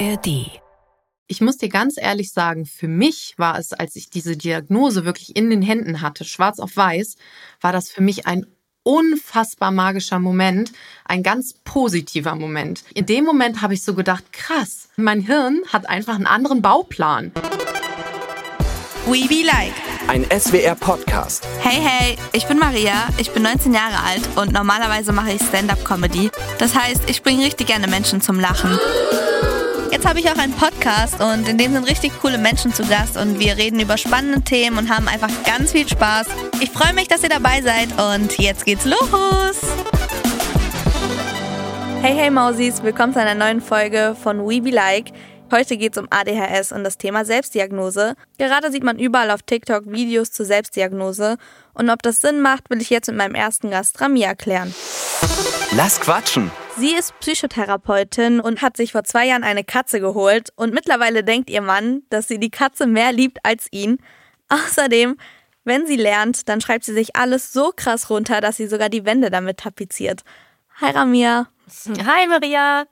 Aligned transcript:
ARD. 0.00 0.60
Ich 1.26 1.40
muss 1.40 1.56
dir 1.56 1.68
ganz 1.68 1.94
ehrlich 1.96 2.32
sagen, 2.32 2.66
für 2.66 2.88
mich 2.88 3.34
war 3.36 3.58
es, 3.58 3.72
als 3.72 3.96
ich 3.96 4.10
diese 4.10 4.36
Diagnose 4.36 5.04
wirklich 5.04 5.36
in 5.36 5.50
den 5.50 5.62
Händen 5.62 6.00
hatte, 6.00 6.24
schwarz 6.24 6.58
auf 6.58 6.76
weiß, 6.76 7.16
war 7.60 7.72
das 7.72 7.90
für 7.90 8.02
mich 8.02 8.26
ein 8.26 8.46
unfassbar 8.82 9.70
magischer 9.70 10.18
Moment, 10.18 10.72
ein 11.04 11.22
ganz 11.22 11.54
positiver 11.64 12.34
Moment. 12.34 12.84
In 12.94 13.06
dem 13.06 13.24
Moment 13.24 13.62
habe 13.62 13.74
ich 13.74 13.82
so 13.82 13.94
gedacht, 13.94 14.32
krass, 14.32 14.88
mein 14.96 15.20
Hirn 15.20 15.62
hat 15.72 15.88
einfach 15.88 16.16
einen 16.16 16.26
anderen 16.26 16.60
Bauplan. 16.60 17.32
We 19.06 19.26
Be 19.28 19.44
Like. 19.44 19.74
Ein 20.08 20.24
SWR-Podcast. 20.24 21.46
Hey, 21.60 21.80
hey, 21.80 22.16
ich 22.32 22.46
bin 22.46 22.58
Maria, 22.58 23.08
ich 23.16 23.30
bin 23.30 23.42
19 23.42 23.72
Jahre 23.72 24.00
alt 24.02 24.22
und 24.36 24.52
normalerweise 24.52 25.12
mache 25.12 25.32
ich 25.32 25.42
Stand-up-Comedy. 25.42 26.30
Das 26.58 26.74
heißt, 26.74 27.08
ich 27.08 27.22
bringe 27.22 27.44
richtig 27.44 27.68
gerne 27.68 27.86
Menschen 27.86 28.20
zum 28.20 28.38
Lachen. 28.38 28.78
Jetzt 29.94 30.08
habe 30.08 30.18
ich 30.18 30.28
auch 30.28 30.38
einen 30.38 30.52
Podcast 30.52 31.20
und 31.20 31.48
in 31.48 31.56
dem 31.56 31.72
sind 31.72 31.88
richtig 31.88 32.10
coole 32.20 32.36
Menschen 32.36 32.74
zu 32.74 32.84
Gast 32.84 33.16
und 33.16 33.38
wir 33.38 33.56
reden 33.56 33.78
über 33.78 33.96
spannende 33.96 34.40
Themen 34.40 34.76
und 34.76 34.92
haben 34.92 35.06
einfach 35.06 35.30
ganz 35.44 35.70
viel 35.70 35.88
Spaß. 35.88 36.26
Ich 36.58 36.72
freue 36.72 36.92
mich, 36.94 37.06
dass 37.06 37.22
ihr 37.22 37.28
dabei 37.28 37.62
seid 37.62 37.90
und 37.96 38.36
jetzt 38.38 38.64
geht's 38.64 38.84
los. 38.84 39.60
Hey, 42.02 42.12
hey 42.12 42.28
Mausis, 42.28 42.82
willkommen 42.82 43.12
zu 43.12 43.20
einer 43.20 43.36
neuen 43.36 43.60
Folge 43.60 44.16
von 44.20 44.40
We 44.40 44.60
Be 44.60 44.70
Like. 44.70 45.12
Heute 45.52 45.76
geht 45.76 45.96
es 45.96 46.02
um 46.02 46.08
ADHS 46.10 46.72
und 46.72 46.82
das 46.82 46.98
Thema 46.98 47.24
Selbstdiagnose. 47.24 48.14
Gerade 48.36 48.72
sieht 48.72 48.82
man 48.82 48.98
überall 48.98 49.30
auf 49.30 49.42
TikTok 49.42 49.84
Videos 49.86 50.32
zur 50.32 50.44
Selbstdiagnose 50.44 51.36
und 51.72 51.88
ob 51.88 52.02
das 52.02 52.20
Sinn 52.20 52.40
macht, 52.40 52.68
will 52.68 52.82
ich 52.82 52.90
jetzt 52.90 53.06
mit 53.06 53.16
meinem 53.16 53.36
ersten 53.36 53.70
Gast 53.70 54.00
Rami 54.00 54.22
erklären. 54.22 54.74
Lass 55.70 56.00
quatschen. 56.00 56.50
Sie 56.76 56.92
ist 56.92 57.18
Psychotherapeutin 57.20 58.40
und 58.40 58.60
hat 58.60 58.76
sich 58.76 58.92
vor 58.92 59.04
zwei 59.04 59.28
Jahren 59.28 59.44
eine 59.44 59.62
Katze 59.62 60.00
geholt 60.00 60.50
und 60.56 60.74
mittlerweile 60.74 61.22
denkt 61.22 61.48
ihr 61.48 61.62
Mann, 61.62 62.02
dass 62.10 62.26
sie 62.26 62.40
die 62.40 62.50
Katze 62.50 62.88
mehr 62.88 63.12
liebt 63.12 63.38
als 63.44 63.68
ihn. 63.70 63.98
Außerdem, 64.48 65.16
wenn 65.62 65.86
sie 65.86 65.96
lernt, 65.96 66.48
dann 66.48 66.60
schreibt 66.60 66.84
sie 66.84 66.92
sich 66.92 67.14
alles 67.14 67.52
so 67.52 67.72
krass 67.74 68.10
runter, 68.10 68.40
dass 68.40 68.56
sie 68.56 68.66
sogar 68.66 68.88
die 68.88 69.04
Wände 69.04 69.30
damit 69.30 69.58
tapeziert. 69.58 70.22
Hi 70.80 70.90
Ramia. 70.90 71.46
Hi 72.04 72.26
Maria. 72.26 72.86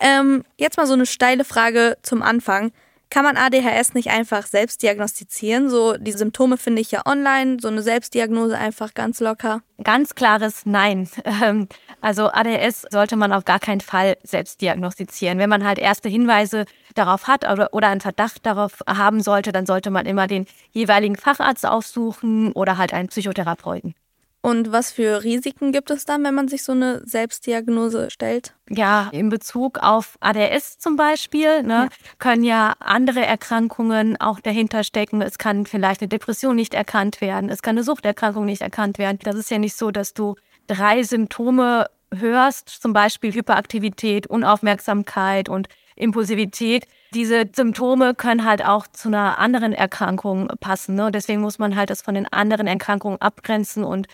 Ähm, 0.00 0.42
jetzt 0.56 0.76
mal 0.76 0.88
so 0.88 0.94
eine 0.94 1.06
steile 1.06 1.44
Frage 1.44 1.96
zum 2.02 2.22
Anfang. 2.22 2.72
Kann 3.10 3.24
man 3.24 3.36
ADHS 3.36 3.94
nicht 3.94 4.10
einfach 4.10 4.46
selbst 4.46 4.82
diagnostizieren? 4.82 5.70
So, 5.70 5.96
die 5.96 6.12
Symptome 6.12 6.58
finde 6.58 6.82
ich 6.82 6.90
ja 6.90 7.02
online, 7.06 7.56
so 7.60 7.68
eine 7.68 7.82
Selbstdiagnose 7.82 8.58
einfach 8.58 8.92
ganz 8.92 9.20
locker. 9.20 9.62
Ganz 9.82 10.14
klares 10.14 10.66
Nein. 10.66 11.08
Ähm, 11.42 11.68
also 12.00 12.30
ADHS 12.30 12.86
sollte 12.90 13.16
man 13.16 13.32
auf 13.32 13.44
gar 13.44 13.60
keinen 13.60 13.80
Fall 13.80 14.16
selbst 14.22 14.60
diagnostizieren. 14.60 15.38
Wenn 15.38 15.50
man 15.50 15.64
halt 15.64 15.78
erste 15.78 16.08
Hinweise 16.08 16.64
darauf 16.94 17.28
hat 17.28 17.48
oder, 17.50 17.72
oder 17.72 17.88
einen 17.88 18.00
Verdacht 18.00 18.44
darauf 18.44 18.80
haben 18.88 19.20
sollte, 19.22 19.52
dann 19.52 19.66
sollte 19.66 19.90
man 19.90 20.06
immer 20.06 20.26
den 20.26 20.46
jeweiligen 20.72 21.16
Facharzt 21.16 21.66
aufsuchen 21.66 22.52
oder 22.52 22.76
halt 22.78 22.92
einen 22.92 23.08
Psychotherapeuten. 23.08 23.94
Und 24.40 24.70
was 24.70 24.92
für 24.92 25.24
Risiken 25.24 25.72
gibt 25.72 25.90
es 25.90 26.04
dann, 26.04 26.22
wenn 26.22 26.34
man 26.34 26.46
sich 26.46 26.62
so 26.62 26.72
eine 26.72 27.02
Selbstdiagnose 27.04 28.10
stellt? 28.10 28.54
Ja, 28.70 29.08
in 29.10 29.30
Bezug 29.30 29.78
auf 29.78 30.16
ADS 30.20 30.78
zum 30.78 30.94
Beispiel 30.96 31.64
ne, 31.64 31.74
ja. 31.74 31.88
können 32.18 32.44
ja 32.44 32.74
andere 32.78 33.26
Erkrankungen 33.26 34.18
auch 34.20 34.38
dahinter 34.38 34.84
stecken. 34.84 35.22
Es 35.22 35.38
kann 35.38 35.66
vielleicht 35.66 36.02
eine 36.02 36.08
Depression 36.08 36.54
nicht 36.54 36.74
erkannt 36.74 37.20
werden, 37.20 37.50
es 37.50 37.62
kann 37.62 37.76
eine 37.76 37.82
Suchterkrankung 37.82 38.44
nicht 38.44 38.62
erkannt 38.62 38.98
werden. 38.98 39.18
Das 39.24 39.34
ist 39.34 39.50
ja 39.50 39.58
nicht 39.58 39.76
so, 39.76 39.90
dass 39.90 40.14
du 40.14 40.36
drei 40.68 41.02
Symptome 41.02 41.86
hörst, 42.14 42.68
zum 42.68 42.92
Beispiel 42.92 43.34
Hyperaktivität, 43.34 44.28
Unaufmerksamkeit 44.28 45.48
und 45.48 45.68
Impulsivität. 45.96 46.86
Diese 47.12 47.44
Symptome 47.54 48.14
können 48.14 48.44
halt 48.44 48.64
auch 48.64 48.86
zu 48.86 49.08
einer 49.08 49.38
anderen 49.38 49.72
Erkrankung 49.72 50.48
passen. 50.60 50.94
Ne? 50.94 51.10
Deswegen 51.10 51.40
muss 51.40 51.58
man 51.58 51.74
halt 51.74 51.90
das 51.90 52.02
von 52.02 52.14
den 52.14 52.26
anderen 52.32 52.66
Erkrankungen 52.66 53.20
abgrenzen 53.20 53.82
und 53.82 54.06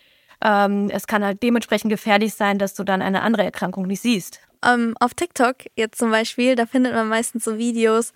ähm, 0.44 0.90
es 0.90 1.06
kann 1.06 1.24
halt 1.24 1.42
dementsprechend 1.42 1.90
gefährlich 1.90 2.34
sein, 2.34 2.58
dass 2.58 2.74
du 2.74 2.84
dann 2.84 3.02
eine 3.02 3.22
andere 3.22 3.44
Erkrankung 3.44 3.86
nicht 3.86 4.02
siehst. 4.02 4.40
Ähm, 4.64 4.94
auf 5.00 5.14
TikTok 5.14 5.56
jetzt 5.76 5.98
zum 5.98 6.10
Beispiel, 6.10 6.54
da 6.54 6.66
findet 6.66 6.94
man 6.94 7.08
meistens 7.08 7.44
so 7.44 7.58
Videos 7.58 8.12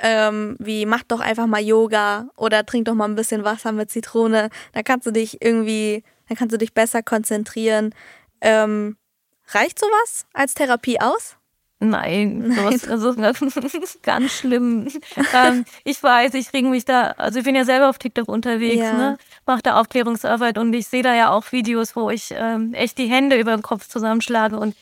ähm, 0.00 0.56
wie 0.58 0.86
mach 0.86 1.02
doch 1.02 1.20
einfach 1.20 1.46
mal 1.46 1.60
Yoga 1.60 2.28
oder 2.36 2.64
trink 2.64 2.86
doch 2.86 2.94
mal 2.94 3.06
ein 3.06 3.14
bisschen 3.14 3.44
Wasser 3.44 3.72
mit 3.72 3.90
Zitrone. 3.90 4.50
Da 4.72 4.82
kannst 4.82 5.06
du 5.06 5.10
dich 5.10 5.42
irgendwie, 5.42 6.02
dann 6.28 6.36
kannst 6.36 6.54
du 6.54 6.58
dich 6.58 6.74
besser 6.74 7.02
konzentrieren. 7.02 7.94
Ähm, 8.40 8.96
reicht 9.48 9.78
sowas 9.78 10.26
als 10.32 10.54
Therapie 10.54 11.00
aus? 11.00 11.36
Nein, 11.82 12.52
sowas, 12.54 12.86
also, 12.86 13.14
ganz 14.02 14.32
schlimm. 14.32 14.88
ähm, 15.34 15.64
ich 15.84 16.02
weiß, 16.02 16.34
ich 16.34 16.52
reg 16.52 16.66
mich 16.66 16.84
da, 16.84 17.14
also 17.16 17.38
ich 17.38 17.44
bin 17.46 17.54
ja 17.54 17.64
selber 17.64 17.88
auf 17.88 17.96
TikTok 17.96 18.28
unterwegs, 18.28 18.82
ja. 18.82 18.92
ne? 18.92 19.18
mache 19.46 19.62
da 19.62 19.80
Aufklärungsarbeit 19.80 20.58
und 20.58 20.74
ich 20.74 20.88
sehe 20.88 21.02
da 21.02 21.14
ja 21.14 21.30
auch 21.30 21.52
Videos, 21.52 21.96
wo 21.96 22.10
ich 22.10 22.34
ähm, 22.36 22.74
echt 22.74 22.98
die 22.98 23.06
Hände 23.06 23.40
über 23.40 23.56
den 23.56 23.62
Kopf 23.62 23.88
zusammenschlage. 23.88 24.58
Und 24.58 24.76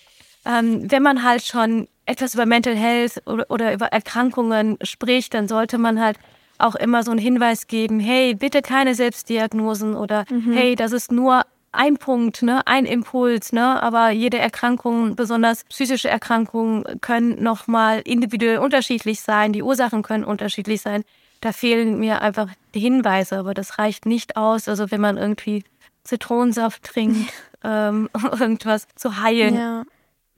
ähm, 0.45 0.91
wenn 0.91 1.05
man 1.05 1.23
halt 1.23 1.45
schon 1.45 1.87
etwas 2.05 2.35
über 2.35 2.47
Mental 2.47 2.75
Health 2.75 3.23
oder, 3.27 3.47
oder 3.49 3.73
über 3.73 3.87
Erkrankungen 3.87 4.77
spricht, 4.83 5.35
dann 5.35 5.47
sollte 5.47 5.79
man 5.79 6.01
halt 6.01 6.19
auch 6.59 6.75
immer 6.75 7.05
so 7.05 7.13
einen 7.13 7.21
Hinweis 7.21 7.69
geben, 7.69 8.01
hey, 8.01 8.35
bitte 8.35 8.61
keine 8.61 8.97
Selbstdiagnosen 8.97 9.95
oder 9.95 10.25
mhm. 10.29 10.53
hey, 10.53 10.75
das 10.75 10.91
ist 10.91 11.13
nur 11.13 11.43
ein 11.73 11.97
Punkt, 11.97 12.43
ne, 12.43 12.67
ein 12.67 12.87
Impuls, 12.87 13.53
ne, 13.53 13.83
aber 13.83 14.11
jede 14.11 14.39
Erkrankung, 14.39 15.17
besonders 15.17 15.65
psychische 15.65 16.09
Erkrankungen, 16.09 16.85
können 17.01 17.43
nochmal 17.43 18.01
individuell 18.05 18.59
unterschiedlich 18.59 19.21
sein. 19.21 19.53
Die 19.53 19.63
Ursachen 19.63 20.03
können 20.03 20.25
unterschiedlich 20.25 20.81
sein. 20.81 21.05
Da 21.41 21.53
fehlen 21.53 21.99
mir 21.99 22.23
einfach 22.23 22.49
die 22.75 22.81
Hinweise, 22.81 23.39
aber 23.39 23.55
das 23.55 23.79
reicht 23.79 24.07
nicht 24.07 24.37
aus. 24.37 24.69
Also 24.69 24.91
wenn 24.91 25.01
man 25.01 25.17
irgendwie 25.17 25.65
Zitronensaft 26.05 26.83
trinkt, 26.83 27.33
ähm, 27.65 28.09
irgendwas 28.39 28.87
zu 28.97 29.21
heilen. 29.21 29.55
Ja. 29.55 29.85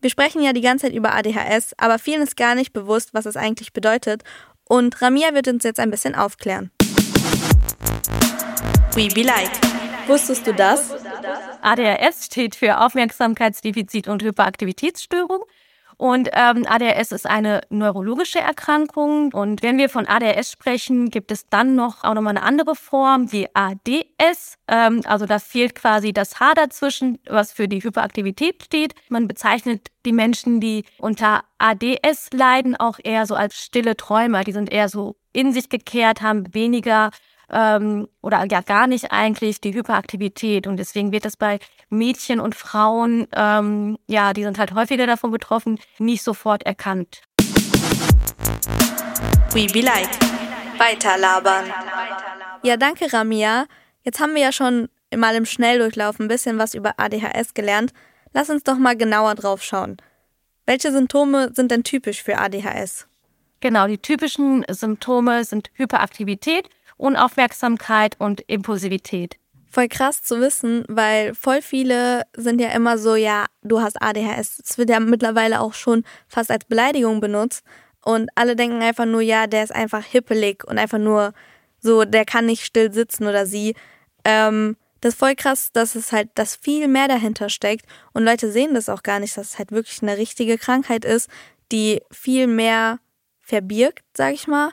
Wir 0.01 0.11
sprechen 0.11 0.43
ja 0.43 0.53
die 0.53 0.63
ganze 0.63 0.87
Zeit 0.87 0.95
über 0.95 1.15
ADHS, 1.15 1.75
aber 1.77 1.99
vielen 1.99 2.23
ist 2.23 2.37
gar 2.37 2.55
nicht 2.55 2.73
bewusst, 2.73 3.13
was 3.13 3.27
es 3.27 3.37
eigentlich 3.37 3.73
bedeutet. 3.73 4.23
Und 4.65 5.03
Ramia 5.03 5.35
wird 5.35 5.49
uns 5.49 5.65
jetzt 5.65 5.81
ein 5.81 5.91
bisschen 5.91 6.15
aufklären. 6.15 6.71
We 8.95 9.09
be 9.09 9.23
like. 9.23 9.51
Wusstest 10.07 10.47
du 10.47 10.55
das? 10.55 11.00
ADHS 11.63 12.27
steht 12.27 12.55
für 12.55 12.81
Aufmerksamkeitsdefizit 12.81 14.09
und 14.09 14.23
Hyperaktivitätsstörung. 14.23 15.45
Und 16.01 16.31
ähm, 16.33 16.65
ADHS 16.67 17.13
ist 17.13 17.27
eine 17.27 17.61
neurologische 17.69 18.39
Erkrankung. 18.39 19.35
Und 19.35 19.63
wenn 19.63 19.77
wir 19.77 19.91
von 19.91 20.09
ADHS 20.09 20.51
sprechen, 20.51 21.11
gibt 21.11 21.31
es 21.31 21.47
dann 21.51 21.75
noch 21.75 22.05
auch 22.05 22.15
nochmal 22.15 22.39
eine 22.39 22.43
andere 22.43 22.75
Form, 22.75 23.27
die 23.27 23.49
ADS. 23.55 24.55
Ähm, 24.67 25.03
also 25.05 25.27
da 25.27 25.39
fehlt 25.39 25.75
quasi 25.75 26.15
das 26.15 26.41
H 26.41 26.55
dazwischen, 26.55 27.19
was 27.29 27.53
für 27.53 27.69
die 27.69 27.83
Hyperaktivität 27.83 28.63
steht. 28.63 28.95
Man 29.11 29.29
bezeichnet 29.29 29.89
die 30.07 30.15
Menschen, 30.15 30.59
die 30.59 30.87
unter 30.97 31.43
ADS 31.59 32.31
leiden, 32.33 32.77
auch 32.77 32.99
eher 33.05 33.27
so 33.27 33.35
als 33.35 33.63
stille 33.63 33.95
Träumer. 33.95 34.43
Die 34.43 34.53
sind 34.53 34.73
eher 34.73 34.89
so 34.89 35.17
in 35.35 35.53
sich 35.53 35.69
gekehrt, 35.69 36.23
haben 36.23 36.55
weniger 36.55 37.11
ähm, 37.51 38.09
oder 38.23 38.45
ja 38.51 38.61
gar 38.61 38.87
nicht 38.87 39.13
eigentlich 39.13 39.61
die 39.61 39.75
Hyperaktivität. 39.75 40.67
Und 40.67 40.77
deswegen 40.77 41.13
wird 41.13 41.25
das 41.25 41.37
bei 41.37 41.59
Mädchen 41.89 42.41
und 42.41 42.55
Frauen, 42.55 43.27
ähm, 43.35 43.99
ja, 44.07 44.33
die 44.33 44.45
sind 44.45 44.59
halt 44.59 44.75
häufiger 44.75 45.07
davon 45.07 45.31
betroffen, 45.31 45.79
nicht 45.99 46.23
sofort 46.23 46.65
erkannt. 46.65 47.23
We 49.53 49.67
be 49.67 49.81
like. 49.81 50.09
Weiterlabern. 50.79 51.65
Ja, 52.63 52.77
danke 52.77 53.13
Ramia. 53.13 53.67
Jetzt 54.03 54.21
haben 54.21 54.35
wir 54.35 54.43
ja 54.43 54.53
schon 54.53 54.89
mal 55.15 55.35
im 55.35 55.45
Schnelldurchlauf 55.45 56.19
ein 56.21 56.29
bisschen 56.29 56.59
was 56.59 56.75
über 56.75 56.95
ADHS 56.99 57.55
gelernt. 57.55 57.93
Lass 58.33 58.49
uns 58.49 58.63
doch 58.63 58.79
mal 58.79 58.97
genauer 58.97 59.35
drauf 59.35 59.63
schauen. 59.63 59.97
Welche 60.67 60.93
Symptome 60.93 61.51
sind 61.53 61.71
denn 61.71 61.83
typisch 61.83 62.23
für 62.23 62.39
ADHS? 62.39 63.09
Genau, 63.61 63.87
die 63.89 63.99
typischen 63.99 64.65
Symptome 64.71 65.45
sind 65.45 65.71
Hyperaktivität 65.75 66.69
Unaufmerksamkeit 67.01 68.17
und 68.19 68.43
Impulsivität. 68.47 69.37
Voll 69.71 69.89
krass 69.89 70.23
zu 70.23 70.41
wissen, 70.41 70.85
weil 70.89 71.35
voll 71.35 71.63
viele 71.63 72.23
sind 72.37 72.61
ja 72.61 72.71
immer 72.71 72.99
so, 72.99 73.15
ja, 73.15 73.47
du 73.63 73.81
hast 73.81 74.03
ADHS. 74.03 74.61
Es 74.65 74.79
wird 74.79 74.91
ja 74.91 74.99
mittlerweile 75.01 75.61
auch 75.61 75.75
schon 75.75 76.05
fast 76.29 76.51
als 76.51 76.65
Beleidigung 76.65 77.21
benutzt. 77.21 77.65
Und 78.03 78.31
alle 78.35 78.57
denken 78.57 78.83
einfach 78.83 79.07
nur, 79.07 79.21
ja, 79.21 79.47
der 79.47 79.63
ist 79.63 79.75
einfach 79.75 80.05
hippelig 80.05 80.65
und 80.65 80.79
einfach 80.79 80.99
nur 80.99 81.33
so, 81.81 82.05
der 82.05 82.25
kann 82.25 82.47
nicht 82.47 82.65
still 82.65 82.93
sitzen 82.93 83.27
oder 83.27 83.47
sie. 83.47 83.75
Ähm, 84.25 84.77
das 85.01 85.15
ist 85.15 85.19
voll 85.19 85.35
krass, 85.35 85.71
dass 85.73 85.95
es 85.95 86.13
halt, 86.13 86.29
dass 86.35 86.57
viel 86.57 86.89
mehr 86.89 87.09
dahinter 87.09 87.49
steckt. 87.49 87.87
Und 88.13 88.25
Leute 88.25 88.51
sehen 88.51 88.75
das 88.75 88.89
auch 88.89 89.03
gar 89.03 89.21
nicht, 89.21 89.37
dass 89.37 89.51
es 89.51 89.59
halt 89.59 89.73
wirklich 89.73 90.03
eine 90.03 90.17
richtige 90.17 90.59
Krankheit 90.59 91.05
ist, 91.05 91.31
die 91.73 92.03
viel 92.11 92.47
mehr 92.47 92.99
verbirgt, 93.41 94.05
sag 94.17 94.35
ich 94.35 94.47
mal. 94.47 94.73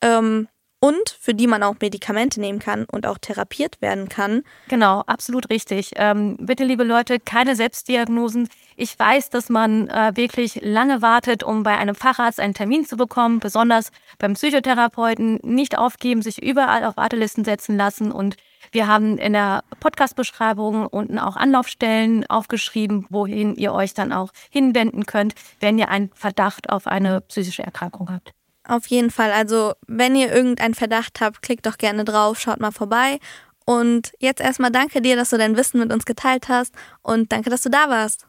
Ähm, 0.00 0.48
und 0.80 1.16
für 1.20 1.34
die 1.34 1.46
man 1.46 1.62
auch 1.62 1.74
Medikamente 1.80 2.40
nehmen 2.40 2.58
kann 2.58 2.86
und 2.90 3.06
auch 3.06 3.18
therapiert 3.18 3.80
werden 3.80 4.08
kann. 4.08 4.42
Genau, 4.68 5.00
absolut 5.06 5.50
richtig. 5.50 5.92
Ähm, 5.96 6.36
bitte, 6.40 6.64
liebe 6.64 6.84
Leute, 6.84 7.18
keine 7.18 7.56
Selbstdiagnosen. 7.56 8.48
Ich 8.76 8.98
weiß, 8.98 9.30
dass 9.30 9.48
man 9.48 9.88
äh, 9.88 10.12
wirklich 10.14 10.60
lange 10.62 11.02
wartet, 11.02 11.42
um 11.42 11.64
bei 11.64 11.76
einem 11.76 11.94
Facharzt 11.94 12.38
einen 12.38 12.54
Termin 12.54 12.86
zu 12.86 12.96
bekommen, 12.96 13.40
besonders 13.40 13.90
beim 14.18 14.34
Psychotherapeuten. 14.34 15.40
Nicht 15.42 15.76
aufgeben, 15.76 16.22
sich 16.22 16.42
überall 16.42 16.84
auf 16.84 16.96
Wartelisten 16.96 17.44
setzen 17.44 17.76
lassen 17.76 18.12
und 18.12 18.36
wir 18.70 18.86
haben 18.86 19.16
in 19.16 19.32
der 19.32 19.64
Podcast-Beschreibung 19.80 20.86
unten 20.86 21.18
auch 21.18 21.36
Anlaufstellen 21.36 22.26
aufgeschrieben, 22.28 23.06
wohin 23.08 23.54
ihr 23.54 23.72
euch 23.72 23.94
dann 23.94 24.12
auch 24.12 24.30
hinwenden 24.50 25.06
könnt, 25.06 25.34
wenn 25.60 25.78
ihr 25.78 25.88
einen 25.88 26.10
Verdacht 26.14 26.68
auf 26.68 26.86
eine 26.86 27.22
psychische 27.22 27.62
Erkrankung 27.62 28.10
habt. 28.10 28.32
Auf 28.68 28.86
jeden 28.86 29.10
Fall. 29.10 29.32
Also, 29.32 29.72
wenn 29.86 30.14
ihr 30.14 30.32
irgendeinen 30.32 30.74
Verdacht 30.74 31.20
habt, 31.20 31.42
klickt 31.42 31.66
doch 31.66 31.78
gerne 31.78 32.04
drauf, 32.04 32.38
schaut 32.38 32.60
mal 32.60 32.70
vorbei. 32.70 33.18
Und 33.64 34.12
jetzt 34.20 34.40
erstmal 34.40 34.70
danke 34.70 35.02
dir, 35.02 35.16
dass 35.16 35.30
du 35.30 35.38
dein 35.38 35.56
Wissen 35.56 35.80
mit 35.80 35.92
uns 35.92 36.04
geteilt 36.04 36.48
hast 36.48 36.74
und 37.02 37.32
danke, 37.32 37.50
dass 37.50 37.62
du 37.62 37.70
da 37.70 37.88
warst. 37.88 38.26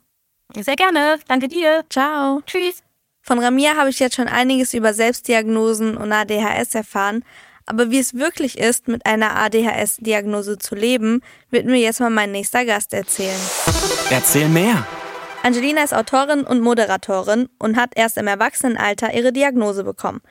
Sehr 0.56 0.76
gerne. 0.76 1.20
Danke 1.28 1.48
dir. 1.48 1.86
Ciao. 1.90 2.42
Tschüss. 2.46 2.84
Von 3.22 3.40
Ramia 3.40 3.76
habe 3.76 3.90
ich 3.90 4.00
jetzt 4.00 4.16
schon 4.16 4.28
einiges 4.28 4.74
über 4.74 4.94
Selbstdiagnosen 4.94 5.98
und 5.98 6.12
ADHS 6.12 6.74
erfahren. 6.74 7.24
Aber 7.66 7.92
wie 7.92 8.00
es 8.00 8.16
wirklich 8.16 8.58
ist, 8.58 8.88
mit 8.88 9.06
einer 9.06 9.36
ADHS-Diagnose 9.36 10.58
zu 10.58 10.74
leben, 10.74 11.22
wird 11.52 11.68
mir 11.68 11.78
jetzt 11.78 12.00
mal 12.00 12.10
mein 12.10 12.32
nächster 12.32 12.66
Gast 12.66 12.94
erzählen. 12.94 13.40
Erzähl 14.10 14.50
mehr. 14.50 14.88
Angelina 15.42 15.84
ist 15.84 15.94
Autorin 15.94 16.44
und 16.44 16.60
Moderatorin 16.60 17.48
und 17.60 17.78
hat 17.78 17.94
erst 17.96 18.18
im 18.18 18.28
Erwachsenenalter 18.28 19.14
ihre 19.14 19.32
Diagnose 19.32 19.86
bekommen. 19.86 20.22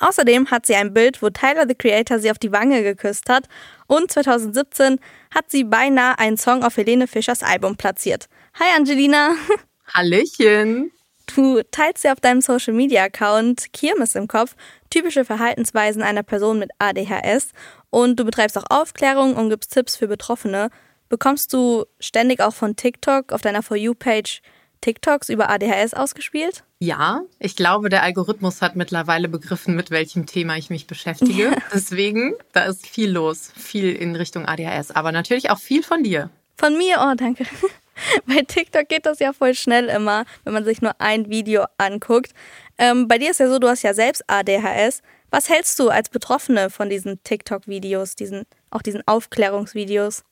Außerdem 0.00 0.50
hat 0.50 0.66
sie 0.66 0.74
ein 0.74 0.92
Bild, 0.92 1.22
wo 1.22 1.30
Tyler 1.30 1.66
the 1.68 1.74
Creator 1.74 2.18
sie 2.18 2.30
auf 2.30 2.38
die 2.38 2.52
Wange 2.52 2.82
geküsst 2.82 3.28
hat 3.28 3.48
und 3.86 4.10
2017 4.10 4.98
hat 5.34 5.50
sie 5.50 5.64
beinahe 5.64 6.18
einen 6.18 6.36
Song 6.36 6.64
auf 6.64 6.76
Helene 6.76 7.06
Fischers 7.06 7.42
Album 7.42 7.76
platziert. 7.76 8.28
Hi 8.58 8.76
Angelina! 8.76 9.36
Hallöchen! 9.94 10.90
Du 11.34 11.62
teilst 11.70 12.04
ja 12.04 12.12
auf 12.12 12.20
deinem 12.20 12.40
Social 12.40 12.74
Media 12.74 13.04
Account 13.04 13.72
Kirmes 13.72 14.14
im 14.16 14.28
Kopf, 14.28 14.56
typische 14.90 15.24
Verhaltensweisen 15.24 16.02
einer 16.02 16.22
Person 16.22 16.58
mit 16.58 16.70
ADHS 16.78 17.50
und 17.90 18.18
du 18.18 18.24
betreibst 18.24 18.58
auch 18.58 18.64
Aufklärung 18.68 19.36
und 19.36 19.48
gibst 19.48 19.72
Tipps 19.72 19.96
für 19.96 20.08
Betroffene. 20.08 20.70
Bekommst 21.08 21.52
du 21.52 21.84
ständig 22.00 22.40
auch 22.40 22.54
von 22.54 22.76
TikTok 22.76 23.32
auf 23.32 23.40
deiner 23.40 23.62
For 23.62 23.76
You 23.76 23.94
Page 23.94 24.42
TikToks 24.80 25.28
über 25.28 25.50
ADHS 25.50 25.94
ausgespielt? 25.94 26.64
Ja, 26.78 27.22
ich 27.38 27.56
glaube, 27.56 27.88
der 27.88 28.02
Algorithmus 28.02 28.62
hat 28.62 28.76
mittlerweile 28.76 29.28
begriffen, 29.28 29.74
mit 29.74 29.90
welchem 29.90 30.26
Thema 30.26 30.56
ich 30.56 30.70
mich 30.70 30.86
beschäftige. 30.86 31.44
Ja. 31.44 31.56
Deswegen, 31.74 32.34
da 32.52 32.64
ist 32.64 32.86
viel 32.86 33.10
los, 33.10 33.50
viel 33.56 33.92
in 33.92 34.14
Richtung 34.16 34.46
ADHS, 34.46 34.90
aber 34.90 35.12
natürlich 35.12 35.50
auch 35.50 35.58
viel 35.58 35.82
von 35.82 36.02
dir. 36.02 36.30
Von 36.56 36.76
mir? 36.76 36.98
Oh, 37.00 37.14
danke. 37.16 37.44
Bei 38.26 38.42
TikTok 38.42 38.88
geht 38.88 39.06
das 39.06 39.18
ja 39.18 39.32
voll 39.32 39.54
schnell 39.54 39.88
immer, 39.88 40.24
wenn 40.44 40.52
man 40.52 40.64
sich 40.64 40.82
nur 40.82 41.00
ein 41.00 41.30
Video 41.30 41.64
anguckt. 41.78 42.32
Ähm, 42.78 43.08
bei 43.08 43.18
dir 43.18 43.30
ist 43.30 43.40
ja 43.40 43.48
so, 43.48 43.58
du 43.58 43.68
hast 43.68 43.82
ja 43.82 43.94
selbst 43.94 44.22
ADHS. 44.26 45.02
Was 45.30 45.48
hältst 45.48 45.78
du 45.78 45.88
als 45.88 46.08
Betroffene 46.08 46.70
von 46.70 46.90
diesen 46.90 47.22
TikTok-Videos, 47.24 48.14
diesen, 48.16 48.44
auch 48.70 48.82
diesen 48.82 49.02
Aufklärungsvideos? 49.06 50.24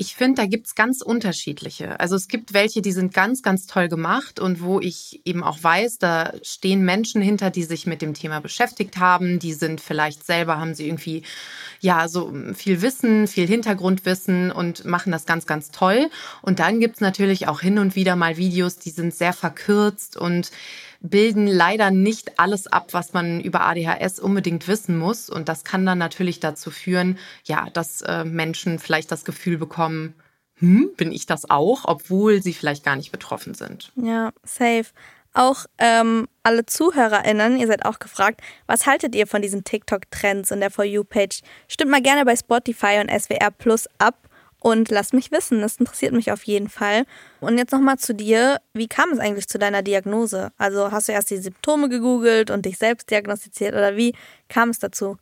Ich 0.00 0.14
finde, 0.14 0.42
da 0.42 0.46
gibt's 0.46 0.76
ganz 0.76 1.02
unterschiedliche. 1.02 1.98
Also 1.98 2.14
es 2.14 2.28
gibt 2.28 2.54
welche, 2.54 2.82
die 2.82 2.92
sind 2.92 3.12
ganz, 3.12 3.42
ganz 3.42 3.66
toll 3.66 3.88
gemacht 3.88 4.38
und 4.38 4.62
wo 4.62 4.78
ich 4.78 5.20
eben 5.24 5.42
auch 5.42 5.60
weiß, 5.60 5.98
da 5.98 6.34
stehen 6.42 6.84
Menschen 6.84 7.20
hinter, 7.20 7.50
die 7.50 7.64
sich 7.64 7.84
mit 7.84 8.00
dem 8.00 8.14
Thema 8.14 8.40
beschäftigt 8.40 8.98
haben. 8.98 9.40
Die 9.40 9.52
sind 9.54 9.80
vielleicht 9.80 10.24
selber, 10.24 10.58
haben 10.58 10.74
sie 10.74 10.86
irgendwie, 10.86 11.24
ja, 11.80 12.06
so 12.06 12.32
viel 12.54 12.80
Wissen, 12.80 13.26
viel 13.26 13.48
Hintergrundwissen 13.48 14.52
und 14.52 14.84
machen 14.84 15.10
das 15.10 15.26
ganz, 15.26 15.46
ganz 15.46 15.72
toll. 15.72 16.10
Und 16.42 16.60
dann 16.60 16.78
gibt's 16.78 17.00
natürlich 17.00 17.48
auch 17.48 17.60
hin 17.60 17.80
und 17.80 17.96
wieder 17.96 18.14
mal 18.14 18.36
Videos, 18.36 18.78
die 18.78 18.90
sind 18.90 19.12
sehr 19.12 19.32
verkürzt 19.32 20.16
und 20.16 20.52
bilden 21.00 21.46
leider 21.46 21.90
nicht 21.90 22.38
alles 22.38 22.66
ab, 22.66 22.88
was 22.92 23.12
man 23.12 23.40
über 23.40 23.60
ADHS 23.62 24.18
unbedingt 24.18 24.66
wissen 24.66 24.98
muss. 24.98 25.30
Und 25.30 25.48
das 25.48 25.64
kann 25.64 25.86
dann 25.86 25.98
natürlich 25.98 26.40
dazu 26.40 26.70
führen, 26.70 27.18
ja, 27.44 27.68
dass 27.72 28.02
äh, 28.02 28.24
Menschen 28.24 28.78
vielleicht 28.78 29.12
das 29.12 29.24
Gefühl 29.24 29.58
bekommen, 29.58 30.14
hm, 30.58 30.90
bin 30.96 31.12
ich 31.12 31.26
das 31.26 31.48
auch, 31.48 31.84
obwohl 31.84 32.42
sie 32.42 32.52
vielleicht 32.52 32.84
gar 32.84 32.96
nicht 32.96 33.12
betroffen 33.12 33.54
sind. 33.54 33.92
Ja, 33.94 34.32
safe. 34.42 34.86
Auch 35.34 35.66
ähm, 35.78 36.26
alle 36.42 36.66
ZuhörerInnen, 36.66 37.58
ihr 37.58 37.68
seid 37.68 37.84
auch 37.84 38.00
gefragt, 38.00 38.40
was 38.66 38.86
haltet 38.86 39.14
ihr 39.14 39.26
von 39.26 39.40
diesen 39.40 39.62
TikTok-Trends 39.62 40.50
in 40.50 40.58
der 40.60 40.70
For 40.70 40.84
You-Page? 40.84 41.42
Stimmt 41.68 41.92
mal 41.92 42.02
gerne 42.02 42.24
bei 42.24 42.34
Spotify 42.34 42.98
und 43.00 43.08
SWR 43.08 43.52
Plus 43.52 43.88
ab 43.98 44.27
und 44.60 44.90
lass 44.90 45.12
mich 45.12 45.30
wissen. 45.30 45.60
Das 45.60 45.76
interessiert 45.76 46.12
mich 46.12 46.32
auf 46.32 46.42
jeden 46.44 46.68
Fall. 46.68 47.04
Und 47.40 47.58
jetzt 47.58 47.72
nochmal 47.72 47.98
zu 47.98 48.14
dir. 48.14 48.60
Wie 48.72 48.88
kam 48.88 49.10
es 49.10 49.18
eigentlich 49.18 49.48
zu 49.48 49.58
deiner 49.58 49.82
Diagnose? 49.82 50.52
Also 50.58 50.90
hast 50.90 51.08
du 51.08 51.12
erst 51.12 51.30
die 51.30 51.38
Symptome 51.38 51.88
gegoogelt 51.88 52.50
und 52.50 52.66
dich 52.66 52.78
selbst 52.78 53.10
diagnostiziert 53.10 53.74
oder 53.74 53.96
wie 53.96 54.14
kam 54.48 54.70
es 54.70 54.78
dazu? 54.78 55.18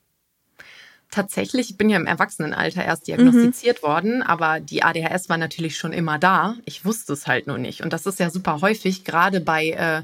Tatsächlich, 1.13 1.71
ich 1.71 1.77
bin 1.79 1.89
ja 1.89 1.97
im 1.97 2.07
Erwachsenenalter 2.07 2.85
erst 2.85 3.07
diagnostiziert 3.07 3.81
mhm. 3.81 3.87
worden, 3.87 4.23
aber 4.23 4.59
die 4.59 4.83
ADHS 4.83 5.29
war 5.29 5.39
natürlich 5.39 5.79
schon 5.79 5.93
immer 5.93 6.19
da. 6.19 6.57
Ich 6.65 6.85
wusste 6.85 7.13
es 7.13 7.29
halt 7.29 7.47
nur 7.47 7.59
nicht. 7.59 7.83
Und 7.83 7.93
das 7.93 8.07
ist 8.07 8.19
ja 8.19 8.29
super 8.29 8.61
häufig, 8.61 9.05
gerade 9.05 9.41
bei, 9.41 9.71
äh, 9.71 10.03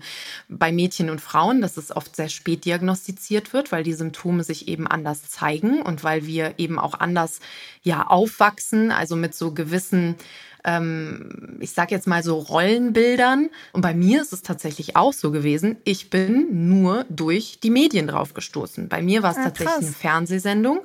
bei 0.48 0.70
Mädchen 0.70 1.10
und 1.10 1.20
Frauen, 1.20 1.60
dass 1.60 1.76
es 1.76 1.94
oft 1.94 2.14
sehr 2.14 2.28
spät 2.28 2.64
diagnostiziert 2.64 3.52
wird, 3.52 3.72
weil 3.72 3.82
die 3.82 3.94
Symptome 3.94 4.44
sich 4.44 4.68
eben 4.68 4.86
anders 4.86 5.28
zeigen 5.28 5.82
und 5.82 6.04
weil 6.04 6.24
wir 6.24 6.54
eben 6.58 6.78
auch 6.78 6.94
anders 6.94 7.40
ja 7.82 8.06
aufwachsen, 8.06 8.90
also 8.90 9.16
mit 9.16 9.34
so 9.34 9.52
gewissen 9.52 10.16
ähm, 10.64 11.58
ich 11.60 11.72
sage 11.72 11.94
jetzt 11.94 12.06
mal 12.06 12.22
so 12.22 12.38
Rollenbildern. 12.38 13.50
Und 13.72 13.80
bei 13.80 13.94
mir 13.94 14.22
ist 14.22 14.32
es 14.32 14.42
tatsächlich 14.42 14.96
auch 14.96 15.12
so 15.12 15.30
gewesen. 15.30 15.76
Ich 15.84 16.10
bin 16.10 16.68
nur 16.68 17.04
durch 17.08 17.58
die 17.62 17.70
Medien 17.70 18.06
drauf 18.06 18.34
gestoßen. 18.34 18.88
Bei 18.88 19.02
mir 19.02 19.22
war 19.22 19.32
es 19.32 19.38
ah, 19.38 19.44
tatsächlich 19.44 19.74
krass. 19.74 19.84
eine 19.84 19.94
Fernsehsendung. 19.94 20.80